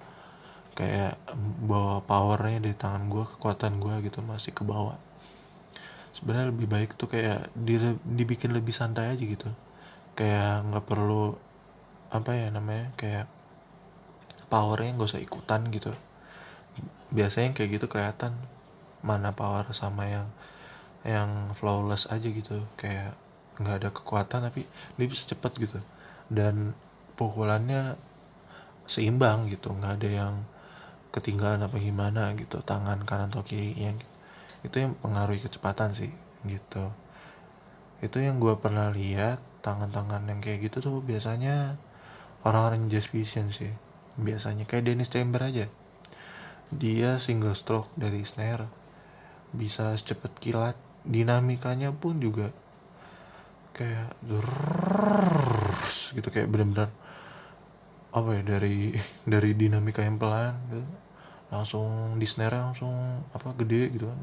kayak 0.75 1.15
bawa 1.63 2.03
powernya 2.03 2.59
dari 2.59 2.75
tangan 2.75 3.07
gue 3.07 3.23
kekuatan 3.23 3.79
gue 3.79 4.11
gitu 4.11 4.19
masih 4.19 4.51
ke 4.51 4.67
bawah. 4.67 4.99
Sebenarnya 6.11 6.51
lebih 6.51 6.67
baik 6.67 6.99
tuh 6.99 7.07
kayak 7.07 7.47
di, 7.55 7.79
dibikin 8.03 8.51
lebih 8.51 8.75
santai 8.75 9.15
aja 9.15 9.23
gitu. 9.23 9.47
Kayak 10.19 10.67
nggak 10.67 10.85
perlu 10.85 11.39
apa 12.11 12.31
ya 12.35 12.51
namanya 12.51 12.91
kayak 12.99 13.25
powernya 14.51 14.99
nggak 14.99 15.09
usah 15.15 15.23
ikutan 15.23 15.63
gitu. 15.71 15.95
Biasanya 17.15 17.55
kayak 17.55 17.79
gitu 17.79 17.87
kelihatan 17.87 18.35
mana 18.99 19.31
power 19.31 19.71
sama 19.71 20.11
yang 20.11 20.27
yang 21.07 21.55
flawless 21.55 22.11
aja 22.11 22.27
gitu. 22.27 22.67
Kayak 22.75 23.15
nggak 23.63 23.75
ada 23.79 23.89
kekuatan 23.95 24.51
tapi 24.51 24.67
dia 24.99 25.07
bisa 25.07 25.23
cepet 25.23 25.55
gitu. 25.55 25.79
Dan 26.27 26.75
pukulannya 27.15 27.95
seimbang 28.91 29.47
gitu 29.47 29.71
nggak 29.71 30.03
ada 30.03 30.09
yang 30.11 30.35
ketinggalan 31.15 31.63
apa 31.63 31.79
gimana 31.79 32.35
gitu 32.35 32.59
tangan 32.59 33.07
kanan 33.07 33.31
atau 33.31 33.47
kiri 33.47 33.71
yang 33.79 33.95
itu 34.67 34.75
yang 34.83 34.99
pengaruhi 34.99 35.39
kecepatan 35.39 35.95
sih 35.95 36.11
gitu. 36.43 36.91
Itu 38.03 38.19
yang 38.19 38.43
gue 38.43 38.59
pernah 38.59 38.91
lihat 38.91 39.39
tangan-tangan 39.63 40.27
yang 40.27 40.43
kayak 40.43 40.67
gitu 40.67 40.83
tuh 40.83 40.99
biasanya 40.99 41.79
orang-orang 42.43 42.91
jazz 42.91 43.07
fusion 43.07 43.55
sih. 43.55 43.71
Biasanya 44.19 44.67
kayak 44.67 44.91
Dennis 44.91 45.07
Chamber 45.07 45.39
aja. 45.39 45.71
Dia 46.75 47.21
single 47.23 47.55
stroke 47.55 47.95
dari 47.95 48.27
snare 48.27 48.67
bisa 49.55 49.95
secepat 49.95 50.35
kilat 50.43 50.75
dinamikanya 51.07 51.95
pun 51.95 52.19
juga 52.19 52.51
kayak 53.71 54.17
gitu 56.15 56.27
kayak 56.31 56.47
bener-bener 56.47 56.89
apa 58.15 58.29
ya 58.39 58.41
dari 58.47 58.95
dari 59.27 59.51
dinamika 59.53 59.99
yang 59.99 60.15
pelan 60.15 60.55
gitu, 60.71 60.83
langsung 61.53 62.17
di 62.17 62.25
snare 62.25 62.57
langsung 62.57 63.21
apa 63.31 63.53
gede 63.57 63.93
gitu 63.93 64.09
kan. 64.09 64.19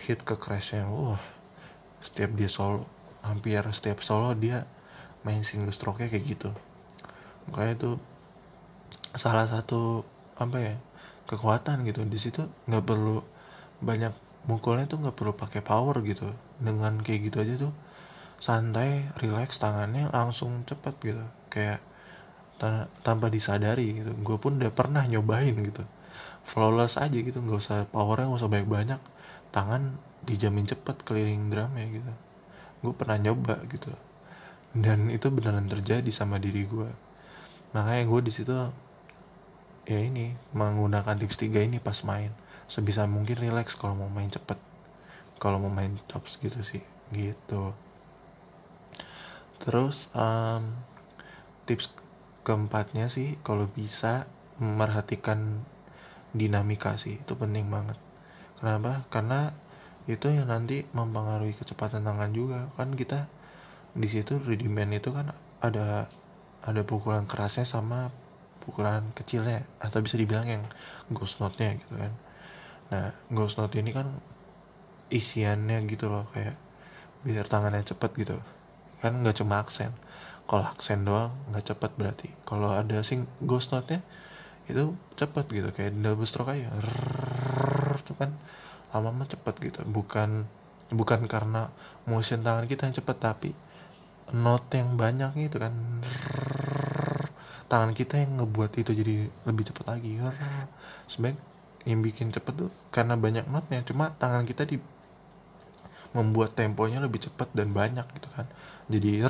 Hit 0.00 0.24
ke 0.24 0.34
crashnya. 0.40 0.88
Wah. 0.88 1.20
Setiap 2.00 2.32
dia 2.32 2.48
solo 2.48 2.88
hampir 3.20 3.60
setiap 3.76 4.00
solo 4.00 4.32
dia 4.32 4.64
main 5.20 5.44
single 5.44 5.72
stroke 5.72 6.00
nya 6.00 6.08
kayak 6.08 6.24
gitu. 6.24 6.50
Makanya 7.52 7.76
itu 7.76 7.90
salah 9.12 9.44
satu 9.44 10.04
apa 10.40 10.56
ya 10.56 10.74
kekuatan 11.28 11.84
gitu. 11.84 12.00
Di 12.08 12.16
situ 12.16 12.48
nggak 12.64 12.84
perlu 12.84 13.20
banyak 13.84 14.12
mukulnya 14.48 14.88
tuh 14.88 15.04
nggak 15.04 15.16
perlu 15.16 15.32
pakai 15.36 15.60
power 15.60 16.00
gitu. 16.00 16.32
Dengan 16.56 16.96
kayak 17.04 17.20
gitu 17.28 17.36
aja 17.44 17.54
tuh 17.68 17.72
santai 18.40 19.12
relax 19.20 19.60
tangannya 19.60 20.08
langsung 20.08 20.64
cepet 20.64 20.94
gitu. 21.04 21.24
Kayak 21.52 21.84
tanpa 23.00 23.32
disadari 23.32 24.04
gitu. 24.04 24.12
Gue 24.20 24.36
pun 24.36 24.60
udah 24.60 24.72
pernah 24.72 25.02
nyobain 25.08 25.56
gitu. 25.56 25.82
Flawless 26.44 27.00
aja 27.00 27.16
gitu 27.16 27.40
nggak 27.40 27.60
usah 27.60 27.88
powernya 27.88 28.28
nggak 28.28 28.40
usah 28.40 28.50
banyak 28.52 28.68
banyak 28.68 29.00
tangan 29.50 29.96
dijamin 30.28 30.68
cepet 30.68 30.96
keliling 31.08 31.48
drumnya 31.48 31.86
gitu. 31.88 32.12
Gue 32.84 32.92
pernah 32.92 33.16
nyoba 33.16 33.64
gitu. 33.68 33.92
Dan 34.76 35.08
itu 35.10 35.26
beneran 35.32 35.66
terjadi 35.66 36.08
sama 36.14 36.38
diri 36.38 36.68
gue 36.68 37.10
makanya 37.70 38.02
gue 38.02 38.20
di 38.26 38.32
situ 38.34 38.50
ya 39.86 39.98
ini 40.02 40.34
menggunakan 40.54 41.14
tips 41.18 41.38
tiga 41.38 41.62
ini 41.62 41.78
pas 41.78 41.96
main. 42.06 42.30
Sebisa 42.70 43.06
mungkin 43.06 43.34
relax 43.34 43.74
kalau 43.74 43.98
mau 43.98 44.10
main 44.10 44.30
cepet. 44.30 44.58
Kalau 45.42 45.58
mau 45.58 45.72
main 45.72 45.98
chops 46.06 46.38
gitu 46.38 46.60
sih 46.62 46.82
gitu. 47.10 47.74
Terus 49.58 50.06
um, 50.14 50.78
tips 51.66 51.90
keempatnya 52.42 53.12
sih 53.12 53.36
kalau 53.44 53.68
bisa 53.68 54.24
memperhatikan 54.60 55.64
dinamika 56.32 56.96
sih 57.00 57.18
itu 57.18 57.32
penting 57.36 57.68
banget. 57.68 57.96
Kenapa? 58.60 59.08
Karena 59.08 59.50
itu 60.08 60.28
yang 60.32 60.48
nanti 60.48 60.84
mempengaruhi 60.92 61.56
kecepatan 61.56 62.04
tangan 62.04 62.30
juga. 62.32 62.68
Kan 62.76 62.96
kita 62.96 63.28
di 63.96 64.06
situ 64.06 64.38
rudiment 64.38 64.92
itu 64.94 65.10
kan 65.10 65.34
ada 65.60 66.06
ada 66.60 66.82
pukulan 66.84 67.24
kerasnya 67.24 67.66
sama 67.66 68.12
pukulan 68.60 69.10
kecilnya 69.16 69.64
atau 69.80 70.04
bisa 70.04 70.20
dibilang 70.20 70.46
yang 70.46 70.62
ghost 71.10 71.40
note-nya 71.40 71.80
gitu 71.80 71.94
kan. 71.96 72.12
Nah 72.92 73.04
ghost 73.32 73.56
note 73.56 73.74
ini 73.80 73.90
kan 73.90 74.20
isiannya 75.10 75.88
gitu 75.88 76.12
loh 76.12 76.28
kayak 76.30 76.54
biar 77.24 77.48
tangannya 77.48 77.82
cepet 77.82 78.10
gitu. 78.20 78.36
Kan 79.00 79.24
nggak 79.24 79.40
cuma 79.40 79.64
aksen 79.64 79.96
kalau 80.50 80.66
aksen 80.66 81.06
doang 81.06 81.30
nggak 81.54 81.62
cepet 81.62 81.90
berarti. 81.94 82.28
Kalau 82.42 82.74
ada 82.74 83.06
sing 83.06 83.30
ghost 83.38 83.70
note-nya 83.70 84.02
itu 84.66 84.98
cepet 85.14 85.46
gitu 85.46 85.70
kayak 85.70 85.94
double 86.02 86.26
stroke 86.26 86.50
aja. 86.50 86.74
Itu 87.94 88.18
kan 88.18 88.34
lama-lama 88.90 89.22
cepet 89.30 89.54
gitu 89.62 89.86
bukan 89.86 90.50
bukan 90.90 91.30
karena 91.30 91.70
motion 92.10 92.42
tangan 92.42 92.66
kita 92.66 92.90
yang 92.90 92.96
cepet 92.98 93.16
tapi 93.22 93.50
note 94.34 94.74
yang 94.74 94.98
banyak 94.98 95.30
gitu 95.46 95.62
kan 95.62 95.70
tangan 97.70 97.94
kita 97.94 98.18
yang 98.18 98.42
ngebuat 98.42 98.74
itu 98.82 98.90
jadi 98.90 99.30
lebih 99.46 99.70
cepat 99.70 99.94
lagi 99.94 100.18
sebaik 101.06 101.38
yang 101.86 102.02
bikin 102.02 102.34
cepet 102.34 102.66
tuh 102.66 102.70
karena 102.90 103.14
banyak 103.14 103.46
notnya 103.46 103.86
cuma 103.86 104.10
tangan 104.18 104.42
kita 104.42 104.66
di 104.66 104.82
membuat 106.10 106.58
temponya 106.58 106.98
lebih 106.98 107.22
cepat 107.22 107.54
dan 107.54 107.70
banyak 107.70 108.02
gitu 108.18 108.28
kan. 108.34 108.46
Jadi 108.90 109.22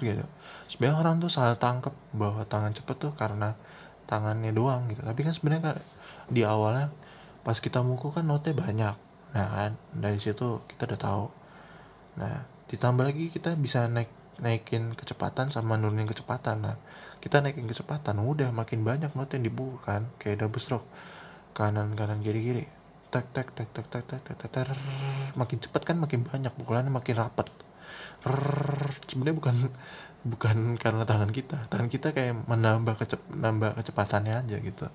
gitu. 0.00 0.24
Sebenarnya 0.68 0.96
orang 1.00 1.16
tuh 1.20 1.32
salah 1.32 1.56
tangkep 1.56 1.92
bahwa 2.12 2.44
tangan 2.44 2.76
cepet 2.76 2.96
tuh 3.00 3.12
karena 3.16 3.56
tangannya 4.04 4.52
doang 4.52 4.92
gitu. 4.92 5.00
Tapi 5.00 5.20
kan 5.24 5.32
sebenarnya 5.32 5.62
kan 5.72 5.76
di 6.28 6.44
awalnya 6.44 6.92
pas 7.44 7.56
kita 7.56 7.80
mukul 7.80 8.12
kan 8.12 8.28
notnya 8.28 8.52
banyak. 8.52 8.96
Nah 9.32 9.46
kan 9.48 9.72
dari 9.96 10.20
situ 10.20 10.60
kita 10.68 10.84
udah 10.92 11.00
tahu. 11.00 11.26
Nah 12.20 12.44
ditambah 12.68 13.04
lagi 13.04 13.32
kita 13.32 13.56
bisa 13.56 13.88
naik 13.88 14.12
naikin 14.34 14.92
kecepatan 14.92 15.48
sama 15.48 15.80
nurunin 15.80 16.04
kecepatan. 16.04 16.68
Nah 16.68 16.76
kita 17.24 17.40
naikin 17.40 17.64
kecepatan 17.64 18.20
udah 18.20 18.52
makin 18.52 18.84
banyak 18.84 19.12
not 19.16 19.32
yang 19.32 19.44
dibuka 19.44 19.96
kan. 19.96 20.02
Kayak 20.20 20.44
double 20.44 20.60
stroke. 20.60 20.88
Kanan 21.56 21.96
kanan 21.96 22.20
kiri 22.20 22.42
kiri 22.44 22.83
tek 23.14 23.30
tek 23.30 23.48
tek 23.54 23.70
tek 23.70 23.86
tek 23.86 24.02
tek 24.26 24.34
tek 24.34 24.50
tek 24.50 24.66
makin 25.38 25.58
cepat 25.62 25.86
kan 25.86 25.96
makin 26.02 26.26
banyak 26.26 26.50
pukulannya 26.58 26.90
makin 26.90 27.14
rapat 27.14 27.46
sebenarnya 29.06 29.36
bukan 29.36 29.56
bukan 30.24 30.56
karena 30.80 31.04
tangan 31.04 31.30
kita. 31.30 31.68
Tangan 31.68 31.88
kita 31.92 32.16
kayak 32.16 32.48
menambah 32.48 32.96
kecep 32.96 33.20
nambah 33.28 33.76
kecepatannya 33.76 34.34
aja 34.44 34.56
gitu. 34.60 34.86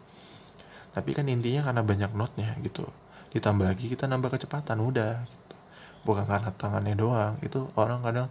Tapi 0.90 1.10
kan 1.14 1.30
intinya 1.30 1.70
karena 1.70 1.82
banyak 1.86 2.12
notnya 2.18 2.58
gitu. 2.66 2.90
Ditambah 3.30 3.66
lagi 3.70 3.86
kita 3.94 4.10
nambah 4.10 4.34
kecepatan 4.34 4.82
udah 4.82 5.22
gitu. 5.30 5.56
bukan 6.02 6.26
karena 6.26 6.50
tangannya 6.58 6.98
doang. 6.98 7.38
Itu 7.46 7.70
orang 7.78 8.02
kadang 8.02 8.28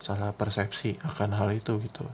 salah 0.00 0.32
persepsi 0.32 0.96
akan 1.04 1.36
hal 1.36 1.52
itu 1.52 1.76
gitu. 1.84 2.08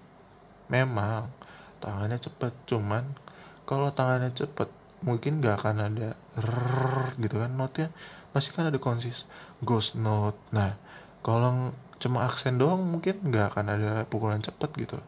Memang 0.66 1.30
tangannya 1.78 2.18
cepet 2.18 2.52
cuman 2.66 3.06
kalau 3.62 3.94
tangannya 3.94 4.34
cepet 4.34 4.66
mungkin 5.05 5.45
gak 5.45 5.61
akan 5.61 5.77
ada 5.93 6.09
rrrr, 6.40 7.21
gitu 7.21 7.37
kan 7.37 7.53
notnya 7.53 7.93
masih 8.33 8.57
kan 8.57 8.73
ada 8.73 8.81
konsis 8.81 9.29
ghost 9.61 9.95
note. 9.95 10.40
Nah 10.51 10.81
kalau 11.21 11.77
cuma 12.01 12.25
aksen 12.25 12.57
doang 12.57 12.81
mungkin 12.83 13.21
gak 13.29 13.55
akan 13.55 13.67
ada 13.69 13.93
pukulan 14.09 14.40
cepet 14.40 14.71
gitu. 14.81 14.99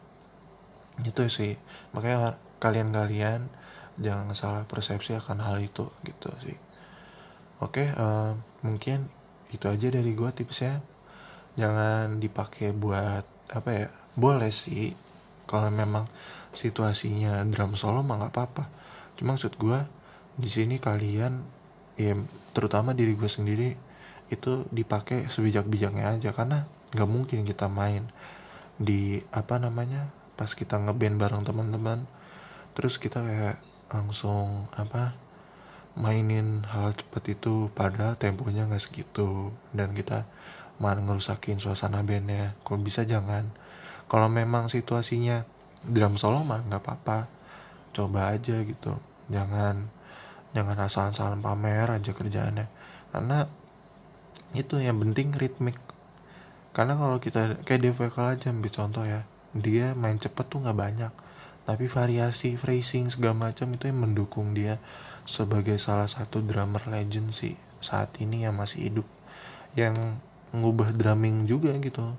Itu 1.01 1.25
sih 1.27 1.57
makanya 1.97 2.37
kalian-kalian 2.61 3.49
jangan 3.97 4.37
salah 4.37 4.63
persepsi 4.69 5.17
akan 5.17 5.41
hal 5.41 5.57
itu 5.57 5.89
gitu 6.05 6.29
sih. 6.45 6.57
Oke 7.57 7.89
uh, 7.89 8.37
mungkin 8.61 9.09
itu 9.49 9.65
aja 9.65 9.89
dari 9.89 10.13
gue 10.13 10.29
tipsnya. 10.29 10.79
Jangan 11.57 12.21
dipakai 12.21 12.69
buat 12.69 13.25
apa 13.49 13.69
ya 13.73 13.89
boleh 14.13 14.53
sih. 14.53 14.93
Kalau 15.49 15.73
memang 15.73 16.05
situasinya 16.53 17.41
drum 17.49 17.73
solo 17.73 18.05
mah 18.05 18.21
nggak 18.21 18.33
apa-apa 18.33 18.63
cuma 19.17 19.35
maksud 19.35 19.57
gue 19.57 19.79
di 20.37 20.49
sini 20.53 20.77
kalian 20.77 21.41
ya 21.97 22.13
terutama 22.53 22.93
diri 22.93 23.17
gue 23.17 23.27
sendiri 23.27 23.73
itu 24.29 24.67
dipakai 24.69 25.27
sebijak-bijaknya 25.27 26.13
aja. 26.13 26.29
Karena 26.31 26.69
nggak 26.93 27.09
mungkin 27.09 27.43
kita 27.43 27.67
main 27.67 28.07
di 28.77 29.19
apa 29.33 29.57
namanya 29.57 30.13
pas 30.37 30.53
kita 30.53 30.77
ngeband 30.77 31.17
bareng 31.17 31.43
teman-teman 31.43 32.05
terus 32.77 33.01
kita 33.01 33.25
kayak 33.25 33.57
langsung 33.89 34.69
apa 34.77 35.17
mainin 35.97 36.61
hal 36.69 36.93
cepat 36.93 37.33
itu 37.33 37.73
padahal 37.73 38.13
temponya 38.21 38.69
nggak 38.69 38.85
segitu 38.85 39.49
dan 39.73 39.97
kita 39.97 40.29
malah 40.77 41.01
ngerusakin 41.01 41.57
suasana 41.57 42.05
bandnya. 42.05 42.53
Kalau 42.61 42.77
bisa 42.77 43.01
jangan. 43.01 43.49
Kalau 44.05 44.29
memang 44.29 44.69
situasinya 44.69 45.41
drum 45.81 46.21
solo 46.21 46.45
mah 46.45 46.61
nggak 46.61 46.81
apa-apa. 46.85 47.19
Coba 47.97 48.37
aja 48.37 48.61
gitu 48.61 49.06
jangan 49.27 49.91
jangan 50.55 50.77
asal-asalan 50.79 51.39
pamer 51.43 51.87
aja 51.91 52.11
kerjaannya. 52.15 52.67
Karena 53.11 53.45
itu 54.55 54.79
yang 54.79 54.97
penting 54.97 55.35
ritmik. 55.35 55.77
Karena 56.71 56.93
kalau 56.95 57.17
kita 57.17 57.61
kayak 57.65 57.81
Dev 57.83 57.99
aja 58.01 58.49
ambil 58.49 58.71
contoh 58.71 59.03
ya. 59.03 59.25
Dia 59.57 59.97
main 59.97 60.17
cepet 60.21 60.45
tuh 60.47 60.61
nggak 60.63 60.77
banyak. 60.77 61.13
Tapi 61.67 61.85
variasi 61.91 62.55
phrasing 62.55 63.11
segala 63.11 63.51
macam 63.51 63.67
itu 63.75 63.91
yang 63.91 63.99
mendukung 63.99 64.55
dia 64.55 64.79
sebagai 65.27 65.75
salah 65.75 66.07
satu 66.07 66.39
drummer 66.39 66.79
legend 66.87 67.35
sih 67.35 67.59
saat 67.83 68.15
ini 68.23 68.47
yang 68.47 68.55
masih 68.55 68.87
hidup. 68.87 69.07
Yang 69.75 70.21
ngubah 70.55 70.95
drumming 70.95 71.43
juga 71.43 71.75
gitu. 71.83 72.15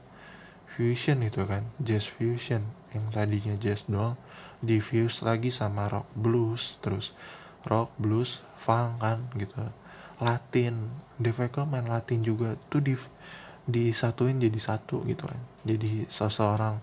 Fusion 0.69 1.25
itu 1.25 1.43
kan 1.49 1.65
jazz 1.81 2.07
fusion. 2.07 2.69
Yang 2.93 3.05
tadinya 3.17 3.55
jazz 3.57 3.89
doang 3.89 4.21
diffuse 4.59 5.23
lagi 5.23 5.55
sama 5.55 5.87
rock 5.87 6.11
blues 6.19 6.77
terus 6.83 7.15
rock 7.67 7.95
blues 7.99 8.43
funk 8.59 9.03
kan 9.03 9.27
gitu. 9.39 9.59
Latin 10.19 10.91
Deveco 11.15 11.63
main 11.63 11.87
Latin 11.87 12.27
juga. 12.27 12.59
Tuh 12.71 12.83
di 12.83 12.95
disatuin 13.69 14.41
jadi 14.41 14.59
satu 14.59 15.05
gitu 15.07 15.29
kan. 15.29 15.39
Jadi 15.63 16.09
seseorang 16.11 16.81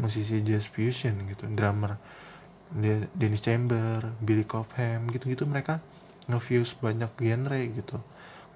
musisi 0.00 0.42
jazz 0.42 0.66
fusion 0.66 1.14
gitu 1.30 1.46
drummer 1.54 1.94
Dennis 3.14 3.38
Chamber 3.38 4.02
Billy 4.18 4.42
Cobham 4.42 5.06
gitu-gitu 5.14 5.46
mereka 5.46 5.78
ngefuse 6.26 6.74
banyak 6.82 7.10
genre 7.14 7.60
gitu. 7.70 8.02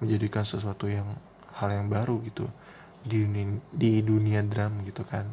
Menjadikan 0.03 0.43
sesuatu 0.43 0.91
yang 0.91 1.07
hal 1.55 1.71
yang 1.71 1.87
baru 1.87 2.19
gitu 2.27 2.47
di 3.03 3.23
dunia, 3.23 3.59
di 3.71 4.03
dunia 4.03 4.43
drum 4.43 4.83
gitu 4.83 5.07
kan. 5.07 5.27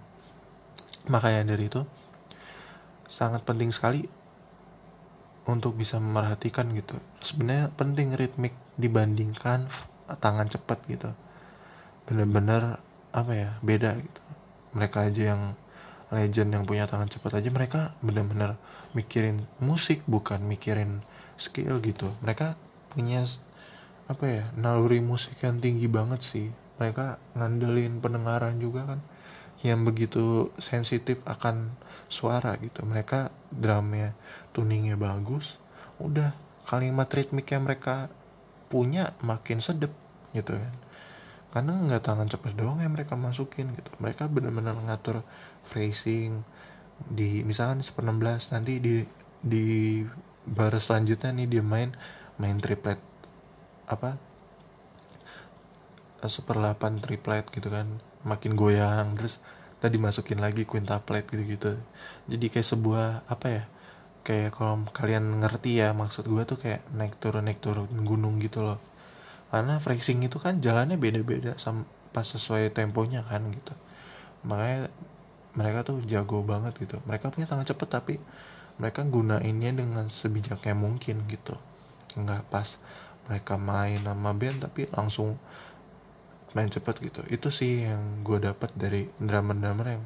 Makanya 1.10 1.54
dari 1.54 1.66
itu 1.66 1.82
sangat 3.06 3.42
penting 3.46 3.70
sekali 3.70 4.06
untuk 5.46 5.78
bisa 5.78 6.02
memerhatikan 6.02 6.70
gitu. 6.74 6.98
Sebenarnya 7.22 7.70
penting 7.74 8.18
ritmik 8.18 8.54
dibandingkan 8.74 9.70
tangan 10.18 10.50
cepat 10.50 10.82
gitu. 10.90 11.10
Bener-bener 12.06 12.82
apa 13.14 13.32
ya 13.32 13.50
beda 13.62 13.94
gitu. 13.98 14.20
Mereka 14.74 15.10
aja 15.10 15.22
yang 15.34 15.42
legend 16.10 16.54
yang 16.54 16.64
punya 16.66 16.86
tangan 16.86 17.10
cepat 17.10 17.42
aja 17.42 17.50
mereka 17.50 17.98
bener-bener 17.98 18.54
mikirin 18.94 19.42
musik 19.58 20.02
bukan 20.06 20.42
mikirin 20.42 21.02
skill 21.38 21.78
gitu. 21.82 22.10
Mereka 22.22 22.54
punya 22.90 23.26
apa 24.06 24.24
ya 24.26 24.44
naluri 24.54 25.02
musik 25.02 25.38
yang 25.42 25.58
tinggi 25.62 25.86
banget 25.90 26.22
sih. 26.22 26.46
Mereka 26.78 27.38
ngandelin 27.38 28.02
pendengaran 28.02 28.58
juga 28.58 28.86
kan 28.86 29.00
yang 29.66 29.82
begitu 29.82 30.54
sensitif 30.62 31.18
akan 31.26 31.74
suara 32.06 32.54
gitu. 32.62 32.86
Mereka 32.86 33.34
drumnya 33.50 34.14
tuningnya 34.54 34.94
bagus 34.94 35.58
udah 35.98 36.36
kalimat 36.68 37.08
ritmik 37.08 37.48
yang 37.50 37.64
mereka 37.64 38.10
punya 38.66 39.14
makin 39.22 39.62
sedep 39.62 39.90
gitu 40.34 40.58
kan. 40.58 40.74
Karena 41.54 41.72
nggak 41.88 42.02
tangan 42.04 42.28
cepet 42.28 42.52
doang 42.58 42.82
yang 42.82 42.92
mereka 42.92 43.16
masukin 43.16 43.72
gitu. 43.72 43.88
Mereka 44.02 44.28
benar-benar 44.28 44.76
ngatur 44.76 45.24
phrasing 45.64 46.44
di 46.96 47.44
misalkan 47.44 47.84
seper 47.84 48.04
16 48.04 48.56
nanti 48.56 48.80
di 48.80 49.04
di 49.40 50.00
bar 50.48 50.72
selanjutnya 50.76 51.32
nih 51.36 51.48
dia 51.48 51.62
main 51.62 51.92
main 52.40 52.56
triplet 52.56 52.96
apa 53.84 54.16
eh, 56.20 56.30
seperlapan 56.30 57.00
triplet 57.00 57.46
gitu 57.54 57.72
kan. 57.72 58.02
Makin 58.26 58.58
goyang 58.58 59.14
terus 59.14 59.38
tadi 59.78 59.96
masukin 60.00 60.40
lagi 60.40 60.64
quintuplet 60.64 61.24
gitu 61.28 61.44
gitu 61.44 61.70
jadi 62.26 62.46
kayak 62.48 62.66
sebuah 62.66 63.06
apa 63.28 63.46
ya 63.48 63.64
kayak 64.26 64.58
kalau 64.58 64.82
kalian 64.90 65.38
ngerti 65.38 65.78
ya 65.78 65.94
maksud 65.94 66.26
gue 66.26 66.42
tuh 66.42 66.58
kayak 66.58 66.82
naik 66.90 67.14
turun 67.22 67.46
naik 67.46 67.62
turun 67.62 67.86
gunung 68.02 68.42
gitu 68.42 68.66
loh. 68.66 68.82
Karena 69.54 69.78
phrasing 69.78 70.26
itu 70.26 70.42
kan 70.42 70.58
jalannya 70.58 70.98
beda-beda 70.98 71.54
sama 71.62 71.86
pas 72.10 72.26
sesuai 72.26 72.74
temponya 72.74 73.22
kan 73.22 73.46
gitu. 73.54 73.70
Makanya 74.42 74.90
mereka 75.54 75.86
tuh 75.86 76.02
jago 76.10 76.42
banget 76.42 76.74
gitu. 76.82 76.98
Mereka 77.06 77.30
punya 77.30 77.46
tangan 77.46 77.70
cepet 77.70 77.88
tapi 77.88 78.14
mereka 78.82 79.06
gunainnya 79.06 79.70
dengan 79.78 80.10
sebijaknya 80.10 80.74
mungkin 80.74 81.22
gitu. 81.30 81.54
Nggak 82.18 82.50
pas 82.50 82.82
mereka 83.30 83.54
main 83.54 84.02
nama 84.02 84.34
band 84.34 84.66
tapi 84.66 84.90
langsung 84.90 85.38
main 86.56 86.72
cepet 86.72 86.96
gitu. 87.04 87.20
Itu 87.28 87.52
sih 87.52 87.84
yang 87.84 88.24
gue 88.24 88.40
dapat 88.40 88.72
dari 88.72 89.04
drummer-drummer 89.20 89.86
yang 89.92 90.04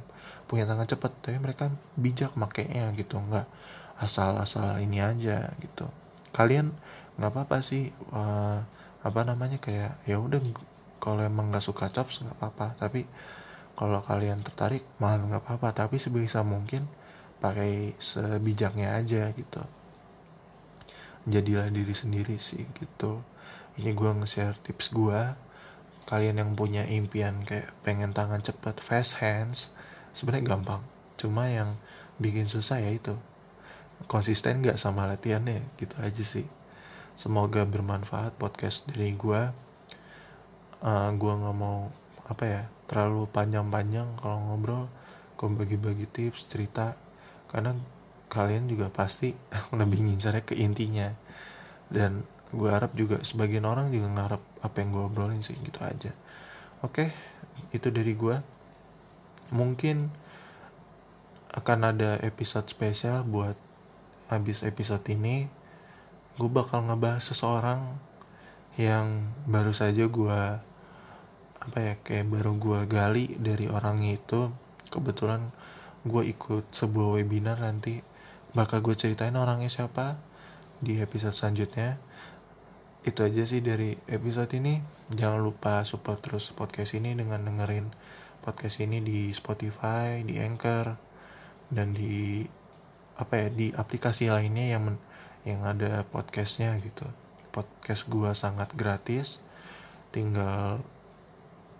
punya 0.50 0.66
tangan 0.66 0.90
cepet. 0.90 1.12
Tapi 1.22 1.38
mereka 1.38 1.70
bijak 1.94 2.34
makainya 2.34 2.90
gitu. 2.98 3.22
Nggak 3.22 3.46
asal-asal 4.02 4.82
ini 4.82 4.98
aja 4.98 5.54
gitu. 5.62 5.86
Kalian 6.34 6.74
nggak 7.14 7.30
apa-apa 7.30 7.62
sih 7.62 7.94
uh, 8.10 8.58
apa 9.00 9.20
namanya 9.22 9.62
kayak 9.62 10.02
ya 10.04 10.18
udah 10.18 10.42
kalau 10.98 11.22
emang 11.22 11.54
nggak 11.54 11.62
suka 11.62 11.86
chops 11.94 12.26
nggak 12.26 12.34
apa-apa. 12.42 12.74
Tapi 12.74 13.06
kalau 13.78 14.02
kalian 14.02 14.42
tertarik 14.42 14.82
malah 14.98 15.22
nggak 15.22 15.46
apa-apa. 15.46 15.86
Tapi 15.86 16.02
sebisa 16.02 16.42
mungkin 16.42 16.90
pakai 17.38 17.94
sebijaknya 18.02 18.98
aja 18.98 19.30
gitu. 19.30 19.62
Jadilah 21.30 21.70
diri 21.70 21.94
sendiri 21.94 22.42
sih 22.42 22.66
gitu. 22.74 23.22
Ini 23.78 23.94
gue 23.94 24.10
nge-share 24.18 24.58
tips 24.66 24.90
gue 24.90 25.20
kalian 26.08 26.40
yang 26.40 26.50
punya 26.56 26.86
impian 26.88 27.42
kayak 27.44 27.72
pengen 27.84 28.12
tangan 28.16 28.40
cepat 28.40 28.80
fast 28.80 29.20
hands 29.20 29.72
sebenarnya 30.16 30.56
gampang. 30.56 30.82
Cuma 31.20 31.48
yang 31.48 31.76
bikin 32.16 32.48
susah 32.48 32.80
ya 32.80 32.92
itu. 32.92 33.16
Konsisten 34.08 34.64
gak 34.64 34.80
sama 34.80 35.04
latihannya? 35.04 35.64
Gitu 35.76 35.96
aja 36.00 36.24
sih. 36.24 36.48
Semoga 37.12 37.68
bermanfaat 37.68 38.36
podcast 38.40 38.88
dari 38.88 39.12
gue 39.12 39.52
uh, 40.80 41.10
gue 41.12 41.32
nggak 41.32 41.56
mau 41.56 41.92
apa 42.24 42.44
ya 42.46 42.62
terlalu 42.88 43.28
panjang-panjang 43.30 44.18
kalau 44.18 44.38
ngobrol. 44.40 44.86
Gue 45.36 45.48
bagi-bagi 45.52 46.08
tips 46.10 46.48
cerita. 46.50 46.96
Karena 47.50 47.74
kalian 48.30 48.70
juga 48.70 48.90
pasti 48.90 49.34
lebih 49.78 50.06
ngincarnya 50.06 50.42
ke 50.42 50.54
intinya. 50.58 51.12
Dan 51.90 52.24
gue 52.50 52.70
harap 52.70 52.92
juga 52.98 53.22
sebagian 53.22 53.62
orang 53.62 53.94
juga 53.94 54.10
ngarep 54.10 54.42
apa 54.66 54.76
yang 54.82 54.90
gue 54.90 55.02
obrolin 55.06 55.42
sih 55.42 55.54
gitu 55.62 55.78
aja. 55.86 56.10
Oke 56.82 57.14
itu 57.70 57.88
dari 57.94 58.18
gue 58.18 58.42
mungkin 59.54 60.10
akan 61.50 61.78
ada 61.94 62.18
episode 62.22 62.66
spesial 62.70 63.26
buat 63.26 63.54
habis 64.30 64.62
episode 64.62 65.02
ini. 65.10 65.50
Gue 66.38 66.50
bakal 66.50 66.86
ngebahas 66.86 67.22
seseorang 67.22 67.98
yang 68.78 69.34
baru 69.50 69.74
saja 69.74 70.06
gue 70.06 70.40
apa 71.60 71.78
ya 71.78 71.94
kayak 72.00 72.30
baru 72.30 72.56
gue 72.56 72.80
gali 72.86 73.34
dari 73.38 73.66
orangnya 73.66 74.18
itu. 74.18 74.50
Kebetulan 74.90 75.50
gue 76.06 76.22
ikut 76.26 76.70
sebuah 76.70 77.18
webinar 77.18 77.62
nanti. 77.62 78.02
Bakal 78.54 78.82
gue 78.82 78.94
ceritain 78.98 79.34
orangnya 79.34 79.70
siapa 79.70 80.18
di 80.82 80.98
episode 80.98 81.34
selanjutnya 81.34 82.09
itu 83.00 83.24
aja 83.24 83.48
sih 83.48 83.64
dari 83.64 83.96
episode 84.12 84.52
ini. 84.52 84.84
Jangan 85.08 85.40
lupa 85.40 85.80
support 85.88 86.20
terus 86.20 86.52
podcast 86.52 86.92
ini 86.92 87.16
dengan 87.16 87.40
dengerin 87.40 87.88
podcast 88.44 88.80
ini 88.84 89.00
di 89.00 89.32
Spotify 89.32 90.20
di 90.20 90.36
Anchor 90.36 90.96
dan 91.72 91.96
di 91.96 92.44
apa 93.16 93.36
ya 93.36 93.48
di 93.52 93.72
aplikasi 93.72 94.28
lainnya 94.32 94.76
yang 94.76 94.82
men, 94.84 94.96
yang 95.48 95.64
ada 95.64 96.04
podcastnya 96.08 96.76
gitu. 96.84 97.08
Podcast 97.48 98.04
gue 98.12 98.30
sangat 98.36 98.76
gratis. 98.76 99.40
Tinggal 100.12 100.84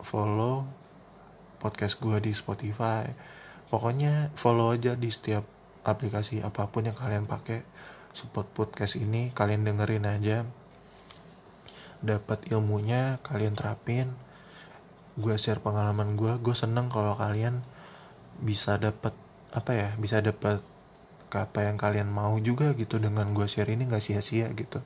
follow 0.00 0.64
podcast 1.60 2.00
gue 2.00 2.16
di 2.24 2.32
Spotify. 2.32 3.04
Pokoknya 3.68 4.32
follow 4.40 4.72
aja 4.72 4.96
di 4.96 5.12
setiap 5.12 5.44
aplikasi 5.84 6.40
apa 6.40 6.64
pun 6.72 6.88
yang 6.88 6.96
kalian 6.96 7.28
pakai. 7.28 7.60
Support 8.10 8.56
podcast 8.56 8.98
ini 8.98 9.30
kalian 9.36 9.62
dengerin 9.68 10.08
aja 10.08 10.59
dapat 12.00 12.48
ilmunya 12.52 13.20
kalian 13.24 13.56
terapin. 13.56 14.12
Gue 15.20 15.36
share 15.36 15.60
pengalaman 15.60 16.16
gue 16.16 16.36
gue 16.40 16.56
seneng 16.56 16.88
kalau 16.88 17.16
kalian 17.16 17.60
bisa 18.40 18.80
dapat 18.80 19.12
apa 19.52 19.72
ya 19.76 19.88
bisa 20.00 20.24
dapat 20.24 20.64
apa 21.30 21.58
yang 21.62 21.78
kalian 21.78 22.10
mau 22.10 22.34
juga 22.42 22.74
gitu 22.74 22.98
dengan 22.98 23.30
gue 23.36 23.46
share 23.46 23.70
ini 23.70 23.86
gak 23.86 24.02
sia-sia 24.02 24.50
gitu. 24.56 24.80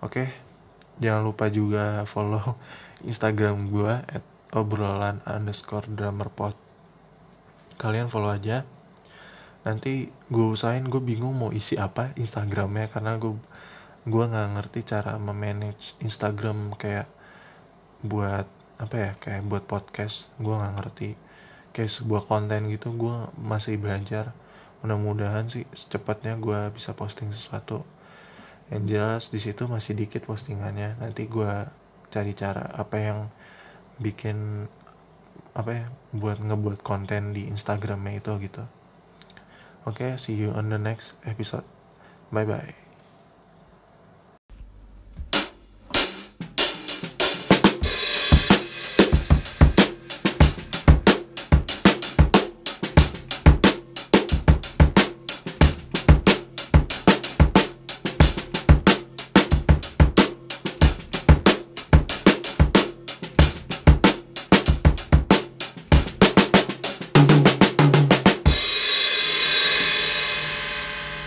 Oke 0.00 0.30
jangan 1.02 1.26
lupa 1.26 1.50
juga 1.50 2.06
follow 2.06 2.54
instagram 3.10 3.66
gue 3.68 3.92
at 3.98 4.24
obrolan 4.54 5.18
underscore 5.26 5.90
drummer 5.90 6.30
pot 6.30 6.54
kalian 7.76 8.06
follow 8.06 8.30
aja. 8.30 8.62
Nanti 9.64 10.12
gue 10.28 10.46
usahain 10.46 10.84
gue 10.86 11.00
bingung 11.00 11.34
mau 11.34 11.50
isi 11.50 11.74
apa 11.80 12.12
instagramnya 12.14 12.92
karena 12.92 13.16
gue 13.16 13.34
gue 14.04 14.24
nggak 14.24 14.48
ngerti 14.60 14.80
cara 14.84 15.16
memanage 15.16 15.96
instagram 16.04 16.76
kayak 16.76 17.08
buat 18.04 18.44
apa 18.76 18.96
ya 19.00 19.10
kayak 19.16 19.42
buat 19.48 19.64
podcast. 19.64 20.28
Gue 20.36 20.54
nggak 20.56 20.74
ngerti. 20.76 21.10
Kayak 21.74 21.90
sebuah 21.90 22.22
konten 22.28 22.68
gitu 22.68 22.92
gue 22.92 23.16
masih 23.40 23.80
belajar. 23.80 24.36
Mudah-mudahan 24.84 25.48
sih 25.48 25.64
secepatnya 25.72 26.36
gue 26.36 26.68
bisa 26.76 26.92
posting 26.92 27.32
sesuatu. 27.32 27.82
Yang 28.68 28.84
jelas 28.92 29.22
di 29.32 29.40
situ 29.40 29.64
masih 29.64 29.96
dikit 29.96 30.28
postingannya. 30.28 31.00
Nanti 31.00 31.24
gue 31.24 31.52
cari 32.12 32.32
cara 32.36 32.68
apa 32.76 32.96
yang 33.00 33.18
bikin 33.96 34.68
apa 35.54 35.70
ya 35.70 35.86
buat 36.10 36.42
ngebuat 36.42 36.82
konten 36.84 37.32
di 37.32 37.48
Instagramnya 37.48 38.20
itu 38.20 38.32
gitu. 38.42 38.64
Oke 39.88 40.12
okay, 40.16 40.20
see 40.20 40.36
you 40.36 40.52
on 40.52 40.68
the 40.68 40.80
next 40.80 41.16
episode. 41.24 41.64
Bye 42.28 42.44
bye 42.44 42.83